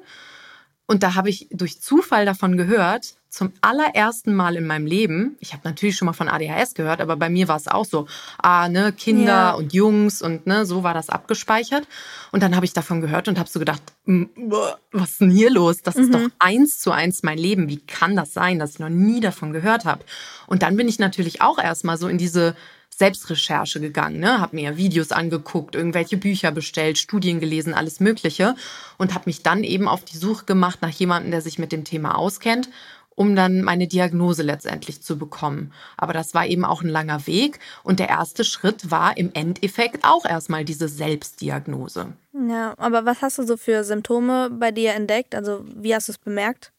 Und 0.87 1.03
da 1.03 1.15
habe 1.15 1.29
ich 1.29 1.47
durch 1.51 1.81
Zufall 1.81 2.25
davon 2.25 2.55
gehört, 2.55 3.17
zum 3.29 3.51
allerersten 3.59 4.33
Mal 4.33 4.55
in 4.55 4.65
meinem 4.65 4.87
Leben, 4.87 5.35
ich 5.41 5.51
habe 5.51 5.61
natürlich 5.65 5.97
schon 5.97 6.05
mal 6.05 6.13
von 6.13 6.29
ADHS 6.29 6.73
gehört, 6.73 7.01
aber 7.01 7.17
bei 7.17 7.29
mir 7.29 7.49
war 7.49 7.57
es 7.57 7.67
auch 7.67 7.85
so, 7.85 8.07
ah, 8.37 8.69
ne, 8.69 8.93
Kinder 8.93 9.25
ja. 9.25 9.51
und 9.51 9.73
Jungs 9.73 10.21
und 10.21 10.47
ne, 10.47 10.65
so 10.65 10.83
war 10.83 10.93
das 10.93 11.09
abgespeichert. 11.09 11.87
Und 12.31 12.41
dann 12.41 12.55
habe 12.55 12.65
ich 12.65 12.71
davon 12.71 13.01
gehört 13.01 13.27
und 13.27 13.37
habe 13.37 13.49
so 13.49 13.59
gedacht, 13.59 13.81
was 14.05 15.11
ist 15.11 15.21
denn 15.21 15.29
hier 15.29 15.51
los? 15.51 15.81
Das 15.83 15.95
mhm. 15.95 16.03
ist 16.03 16.13
doch 16.13 16.29
eins 16.39 16.79
zu 16.79 16.91
eins 16.91 17.21
mein 17.21 17.37
Leben. 17.37 17.67
Wie 17.67 17.79
kann 17.79 18.15
das 18.15 18.33
sein, 18.33 18.57
dass 18.57 18.71
ich 18.71 18.79
noch 18.79 18.89
nie 18.89 19.19
davon 19.19 19.51
gehört 19.51 19.83
habe? 19.83 20.05
Und 20.47 20.63
dann 20.63 20.77
bin 20.77 20.87
ich 20.87 20.97
natürlich 20.97 21.41
auch 21.41 21.59
erstmal 21.59 21.97
so 21.97 22.07
in 22.07 22.17
diese 22.17 22.55
Selbstrecherche 22.97 23.79
gegangen, 23.79 24.19
ne? 24.19 24.41
habe 24.41 24.55
mir 24.55 24.75
Videos 24.75 25.11
angeguckt, 25.11 25.75
irgendwelche 25.75 26.17
Bücher 26.17 26.51
bestellt, 26.51 26.97
Studien 26.97 27.39
gelesen, 27.39 27.75
alles 27.75 27.99
Mögliche 27.99 28.55
und 28.97 29.13
habe 29.13 29.25
mich 29.27 29.43
dann 29.43 29.63
eben 29.63 29.87
auf 29.87 30.03
die 30.03 30.17
Suche 30.17 30.45
gemacht 30.45 30.81
nach 30.81 30.89
jemandem, 30.89 31.29
der 31.29 31.41
sich 31.41 31.59
mit 31.59 31.71
dem 31.71 31.83
Thema 31.83 32.17
auskennt, 32.17 32.69
um 33.13 33.35
dann 33.35 33.61
meine 33.61 33.87
Diagnose 33.87 34.41
letztendlich 34.41 35.03
zu 35.03 35.19
bekommen. 35.19 35.73
Aber 35.95 36.11
das 36.11 36.33
war 36.33 36.47
eben 36.47 36.65
auch 36.65 36.81
ein 36.81 36.89
langer 36.89 37.27
Weg 37.27 37.59
und 37.83 37.99
der 37.99 38.09
erste 38.09 38.43
Schritt 38.43 38.89
war 38.89 39.15
im 39.15 39.29
Endeffekt 39.35 40.03
auch 40.03 40.25
erstmal 40.25 40.65
diese 40.65 40.87
Selbstdiagnose. 40.87 42.13
Ja, 42.49 42.73
aber 42.77 43.05
was 43.05 43.21
hast 43.21 43.37
du 43.37 43.45
so 43.45 43.57
für 43.57 43.83
Symptome 43.83 44.49
bei 44.49 44.71
dir 44.71 44.95
entdeckt? 44.95 45.35
Also 45.35 45.63
wie 45.65 45.93
hast 45.93 46.07
du 46.07 46.13
es 46.13 46.17
bemerkt? 46.17 46.71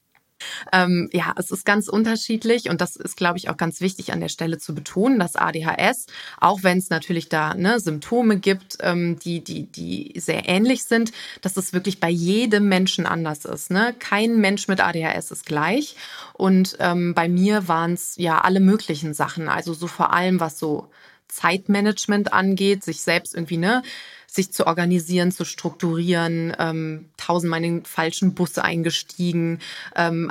Ähm, 0.73 1.09
ja, 1.12 1.35
es 1.37 1.50
ist 1.50 1.64
ganz 1.64 1.88
unterschiedlich 1.88 2.68
und 2.68 2.80
das 2.80 2.97
ist, 2.97 3.16
glaube 3.16 3.38
ich, 3.38 3.49
auch 3.49 3.57
ganz 3.57 3.80
wichtig 3.80 4.12
an 4.12 4.21
der 4.21 4.28
Stelle 4.28 4.59
zu 4.59 4.75
betonen, 4.75 5.18
dass 5.18 5.37
ADHS, 5.37 6.07
auch 6.40 6.62
wenn 6.62 6.78
es 6.78 6.90
natürlich 6.90 7.28
da 7.28 7.54
ne, 7.54 7.80
Symptome 7.80 8.38
gibt, 8.38 8.78
ähm, 8.80 9.18
die, 9.18 9.42
die, 9.42 9.64
die 9.64 10.18
sehr 10.18 10.49
ähnlich 10.49 10.85
sind, 10.85 11.12
dass 11.42 11.57
es 11.57 11.73
wirklich 11.73 12.00
bei 12.00 12.11
jedem 12.11 12.68
Menschen 12.68 13.07
anders 13.07 13.45
ist. 13.45 13.71
Ne? 13.71 13.95
Kein 13.99 14.38
Mensch 14.38 14.68
mit 14.68 14.80
ADHS 14.80 15.30
ist 15.30 15.47
gleich 15.47 15.97
und 16.35 16.76
ähm, 16.80 17.14
bei 17.14 17.28
mir 17.28 17.68
waren 17.68 17.95
es 17.95 18.16
ja 18.16 18.40
alle 18.40 18.61
möglichen 18.61 19.14
Sachen, 19.14 19.49
also 19.49 19.75
so 19.75 19.87
vor 19.87 20.12
allem 20.12 20.40
was 20.40 20.59
so 20.59 20.88
Zeitmanagement 21.28 22.33
angeht, 22.33 22.83
sich 22.85 23.02
selbst 23.02 23.35
irgendwie 23.35 23.59
ne 23.59 23.83
sich 24.31 24.53
zu 24.53 24.67
organisieren, 24.67 25.33
zu 25.33 25.45
strukturieren, 25.45 26.55
ähm, 26.59 27.07
tausendmal 27.17 27.65
in 27.65 27.77
den 27.79 27.85
falschen 27.85 28.35
Bus 28.35 28.59
eingestiegen, 28.59 29.59
ähm, 29.97 30.31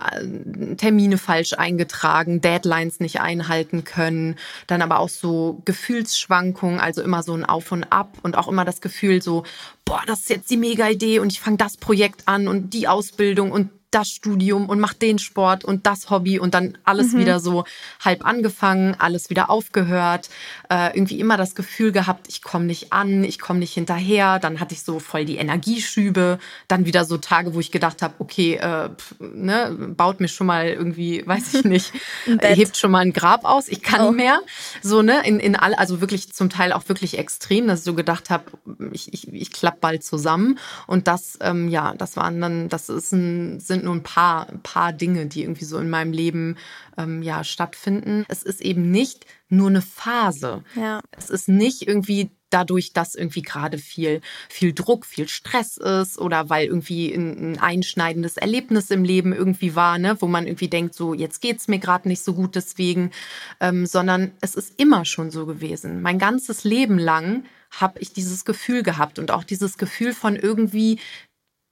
Termine 0.77 1.17
falsch 1.17 1.53
eingetragen, 1.53 2.39
Deadlines 2.39 2.99
nicht 2.99 3.19
einhalten 3.19 3.83
können, 3.83 4.35
dann 4.67 4.83
aber 4.83 4.99
auch 4.99 5.09
so 5.09 5.61
Gefühlsschwankungen, 5.65 6.79
also 6.79 7.01
immer 7.01 7.23
so 7.23 7.33
ein 7.33 7.43
Auf 7.43 7.71
und 7.71 7.85
Ab 7.85 8.17
und 8.21 8.37
auch 8.37 8.47
immer 8.47 8.65
das 8.65 8.81
Gefühl 8.81 9.21
so, 9.21 9.43
boah, 9.83 10.01
das 10.05 10.19
ist 10.19 10.29
jetzt 10.29 10.51
die 10.51 10.57
mega 10.57 10.87
Idee 10.87 11.19
und 11.19 11.31
ich 11.31 11.39
fange 11.39 11.57
das 11.57 11.77
Projekt 11.77 12.27
an 12.27 12.47
und 12.47 12.73
die 12.73 12.87
Ausbildung 12.87 13.51
und 13.51 13.69
das 13.91 14.09
Studium 14.09 14.67
und 14.67 14.79
mach 14.79 14.93
den 14.93 15.17
Sport 15.17 15.63
und 15.63 15.85
das 15.85 16.09
Hobby 16.09 16.39
und 16.39 16.53
dann 16.53 16.77
alles 16.83 17.13
mhm. 17.13 17.19
wieder 17.19 17.39
so 17.39 17.63
halb 18.03 18.25
angefangen, 18.25 18.95
alles 18.99 19.29
wieder 19.29 19.49
aufgehört, 19.49 20.29
äh, 20.69 20.95
irgendwie 20.95 21.19
immer 21.19 21.37
das 21.37 21.55
Gefühl 21.55 21.91
gehabt, 21.91 22.27
ich 22.27 22.41
komme 22.41 22.65
nicht 22.65 22.91
an, 22.91 23.23
ich 23.23 23.39
komme 23.39 23.59
nicht 23.59 23.73
hinterher. 23.73 24.39
Dann 24.39 24.59
hatte 24.59 24.73
ich 24.73 24.83
so 24.83 24.99
voll 24.99 25.23
die 25.23 25.37
Energieschübe, 25.37 26.39
dann 26.67 26.85
wieder 26.85 27.05
so 27.05 27.17
Tage, 27.17 27.53
wo 27.53 27.59
ich 27.59 27.71
gedacht 27.71 28.01
habe, 28.01 28.15
okay, 28.19 28.55
äh, 28.55 28.89
ne, 29.19 29.93
baut 29.95 30.19
mir 30.19 30.27
schon 30.27 30.47
mal 30.47 30.67
irgendwie, 30.67 31.23
weiß 31.25 31.53
ich 31.53 31.63
nicht, 31.63 31.93
hebt 32.25 32.75
schon 32.75 32.91
mal 32.91 32.99
ein 32.99 33.13
Grab 33.13 33.45
aus, 33.45 33.69
ich 33.69 33.81
kann 33.81 34.07
oh. 34.07 34.11
mehr. 34.11 34.41
So 34.81 35.01
ne, 35.01 35.25
in 35.25 35.39
in 35.39 35.55
all, 35.55 35.73
also 35.73 36.01
wirklich 36.01 36.33
zum 36.33 36.49
Teil 36.49 36.73
auch 36.73 36.87
wirklich 36.89 37.17
extrem, 37.17 37.67
dass 37.67 37.79
ich 37.79 37.85
so 37.85 37.93
gedacht 37.93 38.29
habe, 38.29 38.45
ich 38.91 39.13
ich, 39.13 39.31
ich 39.33 39.51
klapp 39.51 39.79
bald 39.79 40.03
zusammen 40.03 40.59
und 40.87 41.07
das 41.07 41.37
ähm, 41.41 41.69
ja, 41.69 41.93
das 41.97 42.17
waren 42.17 42.41
dann, 42.41 42.69
das 42.69 42.89
ist 42.89 43.11
ein, 43.13 43.59
sind 43.77 43.85
nur 43.85 43.95
ein 43.95 44.03
paar, 44.03 44.49
ein 44.49 44.61
paar 44.61 44.93
Dinge, 44.93 45.27
die 45.27 45.43
irgendwie 45.43 45.65
so 45.65 45.77
in 45.77 45.89
meinem 45.89 46.11
Leben 46.11 46.57
ähm, 46.97 47.21
ja 47.21 47.43
stattfinden. 47.43 48.25
Es 48.27 48.43
ist 48.43 48.61
eben 48.61 48.89
nicht 48.89 49.25
nur 49.49 49.69
eine 49.69 49.81
Phase. 49.81 50.63
Ja. 50.75 51.01
Es 51.11 51.29
ist 51.29 51.47
nicht 51.47 51.87
irgendwie 51.87 52.31
dadurch, 52.49 52.93
dass 52.93 53.13
irgendwie 53.13 53.41
gerade 53.41 53.77
viel, 53.77 54.21
viel 54.49 54.73
Druck, 54.73 55.05
viel 55.05 55.27
Stress 55.27 55.77
ist 55.77 56.17
oder 56.17 56.49
weil 56.49 56.67
irgendwie 56.67 57.13
ein, 57.13 57.53
ein, 57.53 57.59
einschneidendes 57.59 58.37
Erlebnis 58.37 58.89
im 58.89 59.03
Leben 59.03 59.33
irgendwie 59.33 59.75
war, 59.75 59.97
ne, 59.97 60.17
wo 60.21 60.27
man 60.27 60.47
irgendwie 60.47 60.69
denkt, 60.69 60.95
so 60.95 61.13
jetzt 61.13 61.41
geht's 61.41 61.67
mir 61.67 61.79
gerade 61.79 62.07
nicht 62.07 62.23
so 62.23 62.33
gut 62.33 62.55
deswegen, 62.55 63.11
ähm, 63.59 63.85
sondern 63.85 64.31
es 64.41 64.55
ist 64.55 64.79
immer 64.79 65.05
schon 65.05 65.29
so 65.29 65.45
gewesen. 65.45 66.01
Mein 66.01 66.19
ganzes 66.19 66.63
Leben 66.63 66.97
lang 66.97 67.43
habe 67.69 67.99
ich 67.99 68.13
dieses 68.13 68.45
Gefühl 68.45 68.81
gehabt 68.81 69.19
und 69.19 69.29
auch 69.29 69.43
dieses 69.43 69.77
Gefühl 69.77 70.13
von 70.13 70.37
irgendwie 70.37 70.99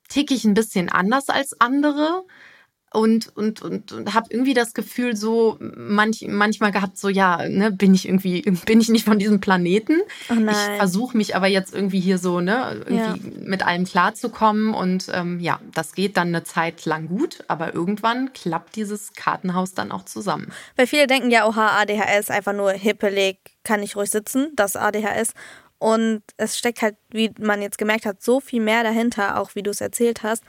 ticke 0.09 0.33
ich 0.33 0.45
ein 0.45 0.53
bisschen 0.53 0.89
anders 0.89 1.29
als 1.29 1.59
andere 1.59 2.25
und 2.95 3.35
und 3.35 3.62
und, 3.62 3.91
und 3.91 4.13
habe 4.13 4.27
irgendwie 4.29 4.53
das 4.53 4.74
Gefühl 4.74 5.15
so 5.15 5.57
manch, 5.59 6.25
manchmal 6.27 6.71
gehabt 6.71 6.97
so 6.97 7.09
ja 7.09 7.47
ne 7.47 7.71
bin 7.71 7.93
ich 7.93 8.07
irgendwie 8.07 8.41
bin 8.65 8.79
ich 8.79 8.89
nicht 8.89 9.05
von 9.05 9.19
diesem 9.19 9.39
Planeten? 9.41 10.00
Oh 10.29 10.33
ich 10.33 10.77
versuche 10.77 11.17
mich 11.17 11.35
aber 11.35 11.47
jetzt 11.47 11.74
irgendwie 11.74 12.00
hier 12.00 12.17
so 12.17 12.39
ne 12.39 12.83
irgendwie 12.88 12.95
ja. 12.95 13.45
mit 13.45 13.65
allem 13.65 13.85
klarzukommen 13.85 14.74
und 14.74 15.07
ähm, 15.13 15.39
ja 15.39 15.59
das 15.74 15.93
geht 15.93 16.17
dann 16.17 16.29
eine 16.29 16.43
Zeit 16.43 16.85
lang 16.85 17.07
gut 17.07 17.43
aber 17.47 17.74
irgendwann 17.74 18.33
klappt 18.33 18.75
dieses 18.75 19.13
Kartenhaus 19.13 19.74
dann 19.74 19.91
auch 19.91 20.05
zusammen. 20.05 20.51
Weil 20.75 20.88
viele 20.88 21.07
denken 21.07 21.31
ja 21.31 21.47
oha 21.47 21.79
ADHS 21.81 22.29
einfach 22.29 22.53
nur 22.53 22.71
hippelig 22.71 23.38
kann 23.63 23.83
ich 23.83 23.95
ruhig 23.95 24.09
sitzen 24.09 24.51
das 24.55 24.75
ADHS 24.75 25.33
und 25.77 26.24
es 26.38 26.58
steckt 26.58 26.82
halt, 26.82 26.98
wie 27.10 27.32
man 27.39 27.62
jetzt 27.62 27.77
gemerkt 27.77 28.05
hat, 28.05 28.22
so 28.24 28.39
viel 28.39 28.62
mehr 28.62 28.84
dahinter, 28.84 29.39
auch 29.39 29.55
wie 29.55 29.63
du 29.63 29.72
es 29.72 29.82
erzählt 29.82 30.24
hast. 30.24 30.44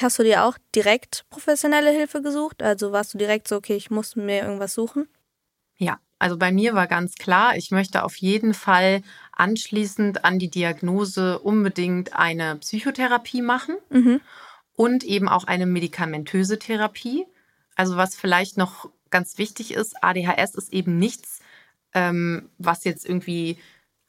Hast 0.00 0.18
du 0.18 0.22
dir 0.22 0.44
auch 0.44 0.56
direkt 0.74 1.24
professionelle 1.30 1.90
Hilfe 1.90 2.22
gesucht? 2.22 2.62
Also 2.62 2.92
warst 2.92 3.14
du 3.14 3.18
direkt 3.18 3.48
so, 3.48 3.56
okay, 3.56 3.74
ich 3.74 3.90
muss 3.90 4.14
mir 4.14 4.42
irgendwas 4.42 4.74
suchen? 4.74 5.08
Ja, 5.76 5.98
also 6.18 6.36
bei 6.36 6.52
mir 6.52 6.74
war 6.74 6.86
ganz 6.86 7.14
klar, 7.16 7.56
ich 7.56 7.70
möchte 7.70 8.04
auf 8.04 8.16
jeden 8.16 8.54
Fall 8.54 9.02
anschließend 9.32 10.24
an 10.24 10.38
die 10.38 10.50
Diagnose 10.50 11.38
unbedingt 11.38 12.14
eine 12.14 12.56
Psychotherapie 12.56 13.42
machen 13.42 13.76
mhm. 13.90 14.20
und 14.74 15.04
eben 15.04 15.28
auch 15.28 15.44
eine 15.44 15.66
medikamentöse 15.66 16.58
Therapie. 16.58 17.26
Also 17.76 17.96
was 17.96 18.16
vielleicht 18.16 18.56
noch 18.56 18.90
ganz 19.10 19.38
wichtig 19.38 19.72
ist, 19.72 20.02
ADHS 20.02 20.54
ist 20.54 20.72
eben 20.72 20.98
nichts, 20.98 21.40
ähm, 21.94 22.50
was 22.58 22.84
jetzt 22.84 23.08
irgendwie 23.08 23.58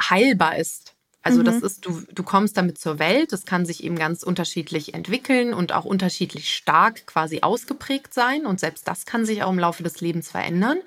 heilbar 0.01 0.57
ist. 0.57 0.95
Also 1.21 1.39
mhm. 1.39 1.45
das 1.45 1.61
ist, 1.61 1.85
du, 1.85 2.01
du 2.13 2.23
kommst 2.23 2.55
damit 2.55 2.77
zur 2.79 2.97
Welt, 2.97 3.33
das 3.33 3.45
kann 3.45 3.65
sich 3.65 3.83
eben 3.83 3.97
ganz 3.97 4.23
unterschiedlich 4.23 4.93
entwickeln 4.93 5.53
und 5.53 5.73
auch 5.73 5.85
unterschiedlich 5.85 6.53
stark 6.53 7.05
quasi 7.07 7.41
ausgeprägt 7.41 8.13
sein. 8.13 8.45
Und 8.45 8.59
selbst 8.59 8.87
das 8.87 9.05
kann 9.05 9.25
sich 9.25 9.43
auch 9.43 9.51
im 9.51 9.59
Laufe 9.59 9.83
des 9.83 9.99
Lebens 9.99 10.31
verändern. 10.31 10.79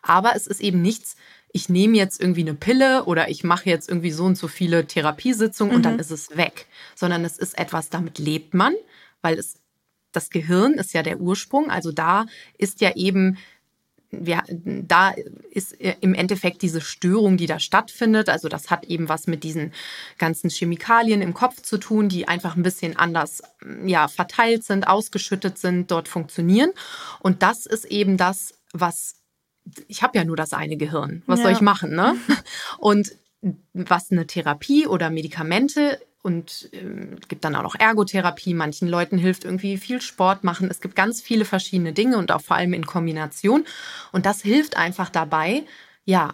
Aber 0.00 0.36
es 0.36 0.46
ist 0.46 0.60
eben 0.60 0.82
nichts, 0.82 1.16
ich 1.52 1.68
nehme 1.68 1.96
jetzt 1.96 2.20
irgendwie 2.20 2.42
eine 2.42 2.54
Pille 2.54 3.04
oder 3.04 3.28
ich 3.28 3.42
mache 3.44 3.68
jetzt 3.68 3.88
irgendwie 3.88 4.12
so 4.12 4.24
und 4.24 4.38
so 4.38 4.46
viele 4.46 4.86
Therapiesitzungen 4.86 5.72
mhm. 5.72 5.76
und 5.76 5.82
dann 5.82 5.94
mhm. 5.94 6.00
ist 6.00 6.10
es 6.10 6.36
weg. 6.36 6.66
Sondern 6.94 7.24
es 7.24 7.36
ist 7.36 7.58
etwas, 7.58 7.90
damit 7.90 8.18
lebt 8.18 8.54
man, 8.54 8.74
weil 9.20 9.38
es 9.38 9.56
das 10.12 10.30
Gehirn 10.30 10.74
ist 10.74 10.92
ja 10.92 11.02
der 11.02 11.20
Ursprung. 11.20 11.70
Also 11.70 11.90
da 11.90 12.26
ist 12.58 12.80
ja 12.82 12.94
eben 12.94 13.38
wir, 14.12 14.42
da 14.48 15.14
ist 15.50 15.72
im 15.72 16.14
Endeffekt 16.14 16.60
diese 16.62 16.82
Störung, 16.82 17.38
die 17.38 17.46
da 17.46 17.58
stattfindet. 17.58 18.28
Also 18.28 18.48
das 18.48 18.70
hat 18.70 18.84
eben 18.84 19.08
was 19.08 19.26
mit 19.26 19.42
diesen 19.42 19.72
ganzen 20.18 20.50
Chemikalien 20.50 21.22
im 21.22 21.32
Kopf 21.32 21.62
zu 21.62 21.78
tun, 21.78 22.08
die 22.10 22.28
einfach 22.28 22.54
ein 22.54 22.62
bisschen 22.62 22.96
anders 22.96 23.42
ja, 23.84 24.08
verteilt 24.08 24.64
sind, 24.64 24.86
ausgeschüttet 24.86 25.58
sind, 25.58 25.90
dort 25.90 26.08
funktionieren. 26.08 26.72
Und 27.20 27.42
das 27.42 27.64
ist 27.64 27.86
eben 27.86 28.16
das, 28.16 28.54
was 28.72 29.16
ich 29.86 30.02
habe 30.02 30.18
ja 30.18 30.24
nur 30.24 30.36
das 30.36 30.52
eine 30.52 30.76
Gehirn. 30.76 31.22
Was 31.26 31.38
ja. 31.38 31.44
soll 31.44 31.52
ich 31.52 31.60
machen, 31.60 31.94
ne? 31.94 32.16
Und 32.78 33.12
was 33.72 34.10
eine 34.10 34.26
Therapie 34.26 34.86
oder 34.86 35.10
Medikamente 35.10 36.00
und 36.22 36.70
ähm, 36.72 37.18
gibt 37.28 37.44
dann 37.44 37.56
auch 37.56 37.62
noch 37.62 37.74
Ergotherapie. 37.74 38.54
Manchen 38.54 38.88
Leuten 38.88 39.18
hilft 39.18 39.44
irgendwie 39.44 39.76
viel 39.76 40.00
Sport 40.00 40.44
machen. 40.44 40.68
Es 40.70 40.80
gibt 40.80 40.94
ganz 40.94 41.20
viele 41.20 41.44
verschiedene 41.44 41.92
Dinge 41.92 42.16
und 42.16 42.32
auch 42.32 42.40
vor 42.40 42.56
allem 42.56 42.72
in 42.72 42.86
Kombination. 42.86 43.64
Und 44.12 44.24
das 44.24 44.40
hilft 44.40 44.76
einfach 44.76 45.10
dabei, 45.10 45.64
ja, 46.04 46.32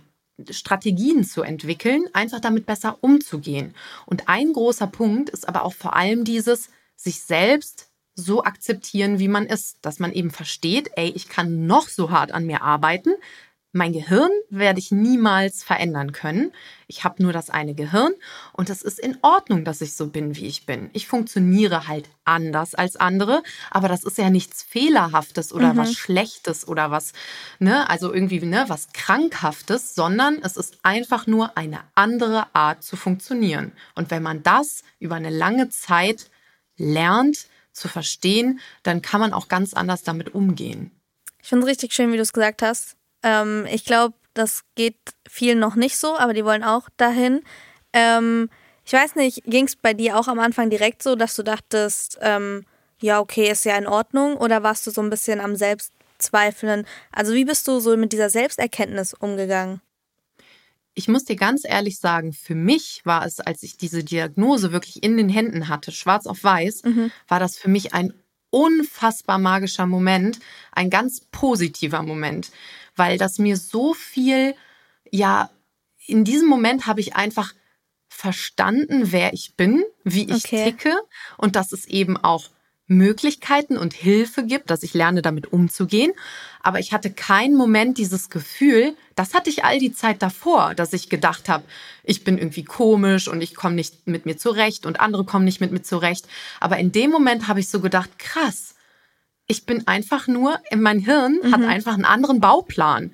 Strategien 0.51 1.25
zu 1.25 1.43
entwickeln, 1.43 2.05
einfach 2.13 2.41
damit 2.41 2.67
besser 2.67 2.99
umzugehen. 3.01 3.75
Und 4.07 4.29
ein 4.29 4.53
großer 4.53 4.87
Punkt 4.87 5.31
ist 5.31 5.49
aber 5.49 5.65
auch 5.65 5.75
vor 5.75 5.97
allem 5.97 6.25
dieses, 6.25 6.69
sich 6.95 7.23
selbst 7.23 7.89
so 8.15 8.43
akzeptieren, 8.45 9.19
wie 9.19 9.29
man 9.29 9.47
ist, 9.47 9.79
dass 9.83 10.01
man 10.01 10.13
eben 10.13 10.31
versteht, 10.31 10.91
ey, 10.97 11.09
ich 11.11 11.29
kann 11.29 11.67
noch 11.67 11.89
so 11.89 12.11
hart 12.11 12.33
an 12.33 12.47
mir 12.47 12.63
arbeiten, 12.63 13.15
mein 13.73 13.93
Gehirn 13.93 14.31
werde 14.49 14.79
ich 14.79 14.91
niemals 14.91 15.63
verändern 15.63 16.13
können. 16.13 16.53
Ich 16.87 17.05
habe 17.05 17.23
nur 17.23 17.35
das 17.35 17.51
eine 17.51 17.75
Gehirn 17.75 18.15
und 18.55 18.71
es 18.71 18.81
ist 18.81 18.99
in 18.99 19.19
Ordnung, 19.21 19.65
dass 19.65 19.83
ich 19.83 19.95
so 19.95 20.07
bin, 20.07 20.37
wie 20.37 20.47
ich 20.47 20.65
bin. 20.65 20.89
Ich 20.95 21.07
funktioniere 21.07 21.87
halt 21.87 22.09
anders 22.25 22.75
als 22.75 22.97
andere, 22.97 23.43
aber 23.71 23.89
das 23.89 24.05
ist 24.05 24.17
ja 24.17 24.31
nichts 24.31 24.63
Fehlerhaftes 24.63 25.53
oder 25.53 25.75
mhm. 25.75 25.79
was 25.79 25.93
Schlechtes 25.93 26.67
oder 26.67 26.91
was, 26.91 27.13
ne, 27.59 27.89
also 27.91 28.13
irgendwie, 28.13 28.41
ne, 28.41 28.65
was 28.69 28.89
Krankhaftes, 28.95 29.95
sondern 29.95 30.39
es 30.43 30.57
ist 30.57 30.79
einfach 30.83 31.27
nur 31.27 31.59
eine 31.59 31.81
andere 31.95 32.47
Art 32.55 32.83
zu 32.83 32.97
funktionieren. 32.97 33.73
Und 33.95 34.11
wenn 34.11 34.23
man 34.23 34.43
das 34.43 34.83
über 34.99 35.17
eine 35.17 35.31
lange 35.31 35.69
Zeit 35.69 36.31
lernt 36.79 37.49
zu 37.73 37.89
verstehen, 37.89 38.61
dann 38.83 39.03
kann 39.03 39.21
man 39.21 39.35
auch 39.35 39.49
ganz 39.49 39.75
anders 39.75 40.05
damit 40.05 40.35
umgehen. 40.35 40.91
Ich 41.43 41.49
finde 41.51 41.67
es 41.67 41.71
richtig 41.71 41.93
schön, 41.93 42.13
wie 42.13 42.17
du 42.17 42.23
es 42.23 42.33
gesagt 42.33 42.63
hast 42.63 42.98
ähm, 43.23 43.67
ich 43.71 43.85
glaube, 43.85 44.15
das 44.35 44.63
geht 44.75 44.97
vielen 45.29 45.59
noch 45.59 45.75
nicht 45.75 45.97
so, 45.97 46.17
aber 46.17 46.33
die 46.33 46.45
wollen 46.45 46.63
auch 46.63 46.89
dahin. 46.97 47.43
Ähm, 47.93 48.49
ich 48.85 48.93
weiß 48.93 49.17
nicht, 49.17 49.45
ging 49.45 49.67
es 49.67 49.77
bei 49.77 49.93
dir 49.93 50.17
auch 50.19 50.29
am 50.29 50.39
Anfang 50.39 50.71
direkt 50.71 51.03
so, 51.03 51.17
dass 51.17 51.37
du 51.37 51.43
dachtest, 51.43 52.19
ähm, 52.23 52.65
ja, 53.01 53.21
okay, 53.21 53.51
ist 53.51 53.65
ja 53.65 53.77
in 53.77 53.87
Ordnung? 53.87 54.37
Oder 54.37 54.63
warst 54.63 54.87
du 54.87 54.91
so 54.91 55.03
ein 55.03 55.11
bisschen 55.11 55.41
am 55.41 55.57
Selbstzweifeln? 55.57 56.87
Also 57.13 57.35
wie 57.35 57.45
bist 57.45 57.69
du 57.69 57.81
so 57.81 57.97
mit 57.97 58.13
dieser 58.13 58.31
Selbsterkenntnis 58.31 59.15
umgegangen? 59.15 59.81
Ich 60.95 61.07
muss 61.07 61.25
dir 61.25 61.37
ganz 61.37 61.63
ehrlich 61.65 61.99
sagen, 61.99 62.33
für 62.33 62.57
mich 62.57 63.03
war 63.05 63.25
es, 63.25 63.39
als 63.39 63.63
ich 63.63 63.77
diese 63.77 64.03
Diagnose 64.03 64.73
wirklich 64.73 65.03
in 65.03 65.17
den 65.17 65.29
Händen 65.29 65.69
hatte, 65.69 65.93
schwarz 65.93 66.27
auf 66.27 66.43
weiß, 66.43 66.83
mhm. 66.85 67.13
war 67.29 67.39
das 67.39 67.57
für 67.57 67.69
mich 67.69 67.95
ein 67.95 68.15
unfassbar 68.51 69.39
magischer 69.39 69.87
Moment, 69.87 70.41
ein 70.73 70.91
ganz 70.91 71.21
positiver 71.31 72.03
Moment 72.03 72.51
weil 72.99 73.19
das 73.19 73.39
mir 73.39 73.57
so 73.57 73.95
viel, 73.95 74.55
ja, 75.11 75.51
in 76.07 76.25
diesem 76.25 76.49
Moment 76.49 76.87
habe 76.87 77.01
ich 77.01 77.17
einfach 77.17 77.55
verstanden, 78.09 79.13
wer 79.13 79.33
ich 79.33 79.55
bin, 79.57 79.85
wie 80.05 80.25
ich 80.25 80.45
okay. 80.47 80.65
ticke 80.65 80.95
und 81.37 81.57
dass 81.57 81.73
es 81.73 81.87
eben 81.87 82.17
auch 82.17 82.51
Möglichkeiten 82.89 83.77
und 83.77 83.93
Hilfe 83.93 84.45
gibt, 84.45 84.71
dass 84.71 84.83
ich 84.83 84.95
lerne, 84.95 85.21
damit 85.21 85.53
umzugehen. 85.53 86.13
Aber 86.63 86.81
ich 86.81 86.93
hatte 86.93 87.11
keinen 87.11 87.55
Moment 87.55 87.99
dieses 87.99 88.31
Gefühl, 88.31 88.97
das 89.15 89.35
hatte 89.35 89.51
ich 89.51 89.65
all 89.65 89.79
die 89.79 89.93
Zeit 89.93 90.23
davor, 90.23 90.75
dass 90.75 90.95
ich 90.95 91.11
gedacht 91.11 91.51
habe, 91.51 91.65
ich 92.03 92.25
bin 92.25 92.39
irgendwie 92.39 92.65
komisch 92.65 93.29
und 93.29 93.43
ich 93.43 93.55
komme 93.55 93.75
nicht 93.75 94.07
mit 94.07 94.25
mir 94.25 94.39
zurecht 94.39 94.87
und 94.87 95.01
andere 95.01 95.25
kommen 95.25 95.45
nicht 95.45 95.61
mit 95.61 95.71
mir 95.71 95.83
zurecht. 95.83 96.27
Aber 96.61 96.79
in 96.79 96.91
dem 96.91 97.11
Moment 97.11 97.47
habe 97.47 97.61
ich 97.61 97.69
so 97.69 97.81
gedacht, 97.81 98.19
krass, 98.19 98.75
ich 99.51 99.65
bin 99.65 99.87
einfach 99.87 100.29
nur, 100.29 100.61
mein 100.77 100.99
Hirn 100.99 101.41
mhm. 101.43 101.53
hat 101.53 101.63
einfach 101.63 101.95
einen 101.95 102.05
anderen 102.05 102.39
Bauplan. 102.39 103.13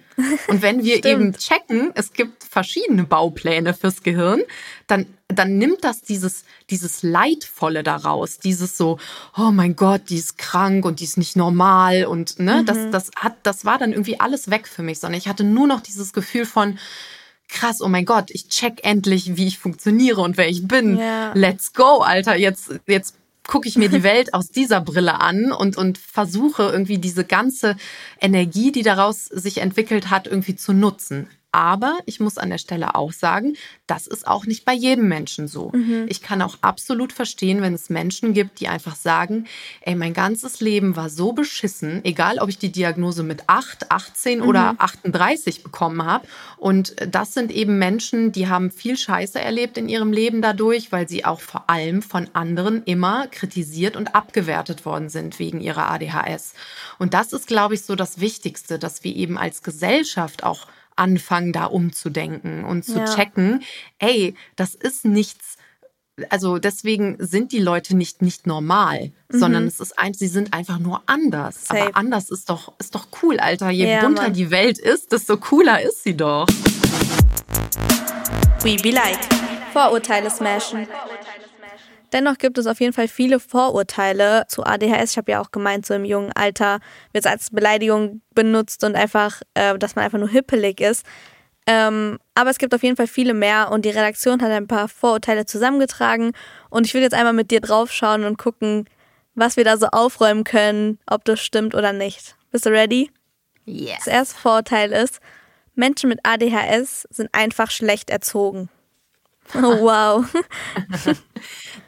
Und 0.49 0.63
wenn 0.63 0.83
wir 0.83 1.05
eben 1.07 1.33
checken, 1.33 1.93
es 1.95 2.13
gibt 2.13 2.43
verschiedene 2.43 3.05
Baupläne 3.05 3.73
fürs 3.73 4.03
Gehirn, 4.03 4.43
dann, 4.89 5.07
dann 5.29 5.59
nimmt 5.59 5.85
das 5.85 6.03
dieses, 6.03 6.45
dieses 6.71 7.05
Leidvolle 7.05 7.85
daraus, 7.85 8.39
dieses 8.39 8.77
so, 8.77 8.99
oh 9.37 9.53
mein 9.53 9.77
Gott, 9.77 10.11
die 10.11 10.17
ist 10.17 10.37
krank 10.37 10.85
und 10.85 10.99
die 10.99 11.05
ist 11.05 11.19
nicht 11.19 11.37
normal 11.37 12.05
und, 12.05 12.41
ne, 12.41 12.63
mhm. 12.63 12.67
das, 12.67 12.91
das 12.91 13.11
hat, 13.17 13.37
das 13.45 13.65
war 13.65 13.79
dann 13.79 13.93
irgendwie 13.93 14.19
alles 14.19 14.51
weg 14.51 14.67
für 14.67 14.83
mich, 14.83 14.99
sondern 14.99 15.19
ich 15.19 15.29
hatte 15.29 15.45
nur 15.45 15.69
noch 15.69 15.83
dieses 15.83 16.13
Gefühl 16.13 16.47
von, 16.47 16.79
krass, 17.49 17.81
oh 17.81 17.89
mein 17.89 18.07
Gott, 18.07 18.33
ich 18.33 18.49
check 18.49 18.81
endlich, 18.83 19.37
wie 19.37 19.47
ich 19.47 19.59
funktioniere 19.61 20.21
und 20.21 20.37
wer 20.37 20.49
ich 20.49 20.67
bin. 20.67 20.97
Yeah. 20.97 21.33
Let's 21.35 21.73
go, 21.73 21.99
Alter, 22.01 22.35
jetzt, 22.37 22.81
jetzt 22.87 23.15
gucke 23.47 23.69
ich 23.69 23.77
mir 23.77 23.89
die 23.89 24.03
Welt 24.03 24.35
aus 24.35 24.49
dieser 24.49 24.81
Brille 24.81 25.21
an 25.21 25.53
und, 25.53 25.77
und 25.77 25.99
versuche 25.99 26.65
irgendwie 26.65 26.99
diese 26.99 27.25
ganze 27.25 27.77
Energie, 28.21 28.73
die 28.73 28.83
daraus 28.83 29.27
sich 29.27 29.59
entwickelt 29.59 30.11
hat, 30.11 30.27
irgendwie 30.27 30.57
zu 30.57 30.73
nutzen. 30.73 31.29
Aber 31.55 32.01
ich 32.05 32.19
muss 32.19 32.37
an 32.37 32.51
der 32.51 32.59
Stelle 32.59 32.97
auch 32.97 33.13
sagen, 33.13 33.57
das 33.87 34.09
ist 34.09 34.27
auch 34.27 34.45
nicht 34.45 34.65
bei 34.65 34.73
jedem 34.73 35.07
Menschen 35.07 35.47
so. 35.47 35.71
Mhm. 35.73 36.07
Ich 36.09 36.21
kann 36.21 36.43
auch 36.43 36.57
absolut 36.63 37.13
verstehen, 37.13 37.63
wenn 37.63 37.75
es 37.75 37.91
Menschen 37.91 38.35
gibt, 38.35 38.59
die 38.59 38.67
einfach 38.67 38.97
sagen, 38.97 39.47
ey, 39.83 39.95
mein 39.95 40.15
ganzes 40.15 40.59
Leben 40.59 40.97
war 40.97 41.11
so 41.11 41.33
beschissen, 41.33 42.05
egal 42.05 42.41
ob 42.41 42.49
ich 42.49 42.59
die 42.59 42.73
Diagnose 42.73 43.23
mit 43.23 43.45
8, 43.47 43.93
18 43.93 44.41
mhm. 44.41 44.49
oder 44.49 44.75
38 44.79 45.63
bekommen 45.63 46.05
habe. 46.05 46.27
Und 46.57 46.97
das 47.09 47.35
sind 47.35 47.53
eben 47.53 47.79
Menschen, 47.79 48.33
die 48.33 48.49
haben 48.49 48.73
viel 48.73 48.97
Scheiße 48.97 49.41
erlebt 49.41 49.79
in 49.79 49.89
ihrem 49.89 50.13
Leben 50.13 50.43
dadurch, 50.43 50.91
weil 50.91 51.09
sie 51.09 51.25
auch 51.25 51.39
vor 51.39 51.71
allem 51.71 52.03
von 52.03 52.29
anderen 52.33 52.83
immer 52.83 53.29
kritisiert 53.29 53.95
und 53.95 54.17
abgewertet 54.17 54.85
worden 54.85 55.09
sind 55.09 55.39
wegen 55.39 55.61
ihrer 55.61 55.89
ADHS. 55.89 56.55
Und 56.99 57.15
das 57.15 57.33
ist, 57.33 57.47
glaube 57.47 57.75
ich, 57.75 57.83
so 57.83 57.95
das 57.95 58.19
Wichtigste, 58.19 58.81
dass 58.81 59.05
wir 59.05 59.15
eben 59.15 59.39
als 59.39 59.63
Gesellschaft 59.63 60.43
auch 60.43 60.67
anfangen, 60.97 61.53
da 61.53 61.67
umzudenken 61.67 62.65
und 62.65 62.85
zu 62.85 62.99
ja. 62.99 63.05
checken, 63.07 63.63
ey, 63.99 64.35
das 64.57 64.75
ist 64.75 65.05
nichts, 65.05 65.57
also 66.31 66.59
deswegen 66.59 67.17
sind 67.19 67.53
die 67.53 67.59
Leute 67.59 67.97
nicht 67.97 68.23
nicht 68.23 68.47
normal, 68.47 69.13
mhm. 69.31 69.39
sondern 69.39 69.67
es 69.67 69.81
ist 69.81 69.99
ein, 69.99 70.15
sie 70.15 70.29
sind 70.29 70.53
einfach 70.53 70.79
nur 70.79 71.03
anders. 71.07 71.67
Safe. 71.67 71.83
Aber 71.83 71.97
anders 71.97 72.31
ist 72.31 72.51
doch 72.51 72.73
ist 72.79 72.95
doch 72.95 73.09
cool, 73.23 73.41
Alter. 73.41 73.71
Je 73.71 73.91
ja, 73.91 74.01
bunter 74.01 74.23
Mann. 74.25 74.33
die 74.33 74.51
Welt 74.51 74.79
ist, 74.79 75.13
desto 75.13 75.37
cooler 75.37 75.83
ist 75.83 76.05
sie 76.05 76.17
doch. 76.17 76.47
We 78.63 78.77
be 78.77 78.91
like 78.91 79.19
Vorurteile 79.73 80.31
smashen. 80.31 80.87
Dennoch 82.15 82.39
gibt 82.39 82.59
es 82.59 82.69
auf 82.69 82.79
jeden 82.79 82.93
Fall 82.93 83.09
viele 83.09 83.41
Vorurteile 83.41 84.45
zu 84.47 84.65
ADHS. 84.65 85.11
Ich 85.11 85.17
habe 85.17 85.33
ja 85.33 85.41
auch 85.41 85.51
gemeint, 85.51 85.85
so 85.85 85.95
im 85.95 86.05
jungen 86.05 86.31
Alter 86.33 86.79
wird 87.13 87.25
es 87.25 87.31
als 87.31 87.51
Beleidigung 87.51 88.23
benutzt 88.33 88.85
und 88.85 88.95
einfach, 88.95 89.43
äh, 89.55 89.77
dass 89.77 89.97
man 89.97 90.05
einfach 90.05 90.21
nur 90.21 90.29
hippelig 90.29 90.81
ist. 90.81 91.05
Ähm, 91.67 92.21
aber 92.37 92.51
es 92.51 92.59
gibt 92.59 92.73
auf 92.73 92.85
jeden 92.85 92.95
Fall 92.95 93.09
viele 93.09 93.35
mehr 93.35 93.73
und 93.73 93.85
die 93.85 93.91
Redaktion 93.91 94.41
hat 94.43 94.53
ein 94.53 94.69
paar 94.69 94.87
Vorurteile 94.87 95.45
zusammengetragen. 95.45 96.31
Und 96.71 96.87
ich 96.87 96.95
will 96.95 97.03
jetzt 97.03 97.15
einmal 97.15 97.33
mit 97.33 97.51
dir 97.51 97.61
draufschauen 97.61 98.23
und 98.23 98.39
gucken, 98.39 98.89
was 99.35 99.57
wir 99.57 99.65
da 99.65 99.77
so 99.77 99.87
aufräumen 99.87 100.45
können, 100.45 101.01
ob 101.07 101.25
das 101.25 101.41
stimmt 101.41 101.75
oder 101.75 101.93
nicht. 101.93 102.37
Bist 102.53 102.65
du 102.65 102.71
ready? 102.71 103.11
Yes. 103.65 104.05
Das 104.05 104.07
erste 104.07 104.37
Vorurteil 104.37 104.93
ist, 104.93 105.19
Menschen 105.75 106.11
mit 106.11 106.21
ADHS 106.23 107.09
sind 107.11 107.31
einfach 107.33 107.73
schlecht 107.73 108.09
erzogen. 108.09 108.69
Oh, 109.55 109.83
wow. 109.83 110.25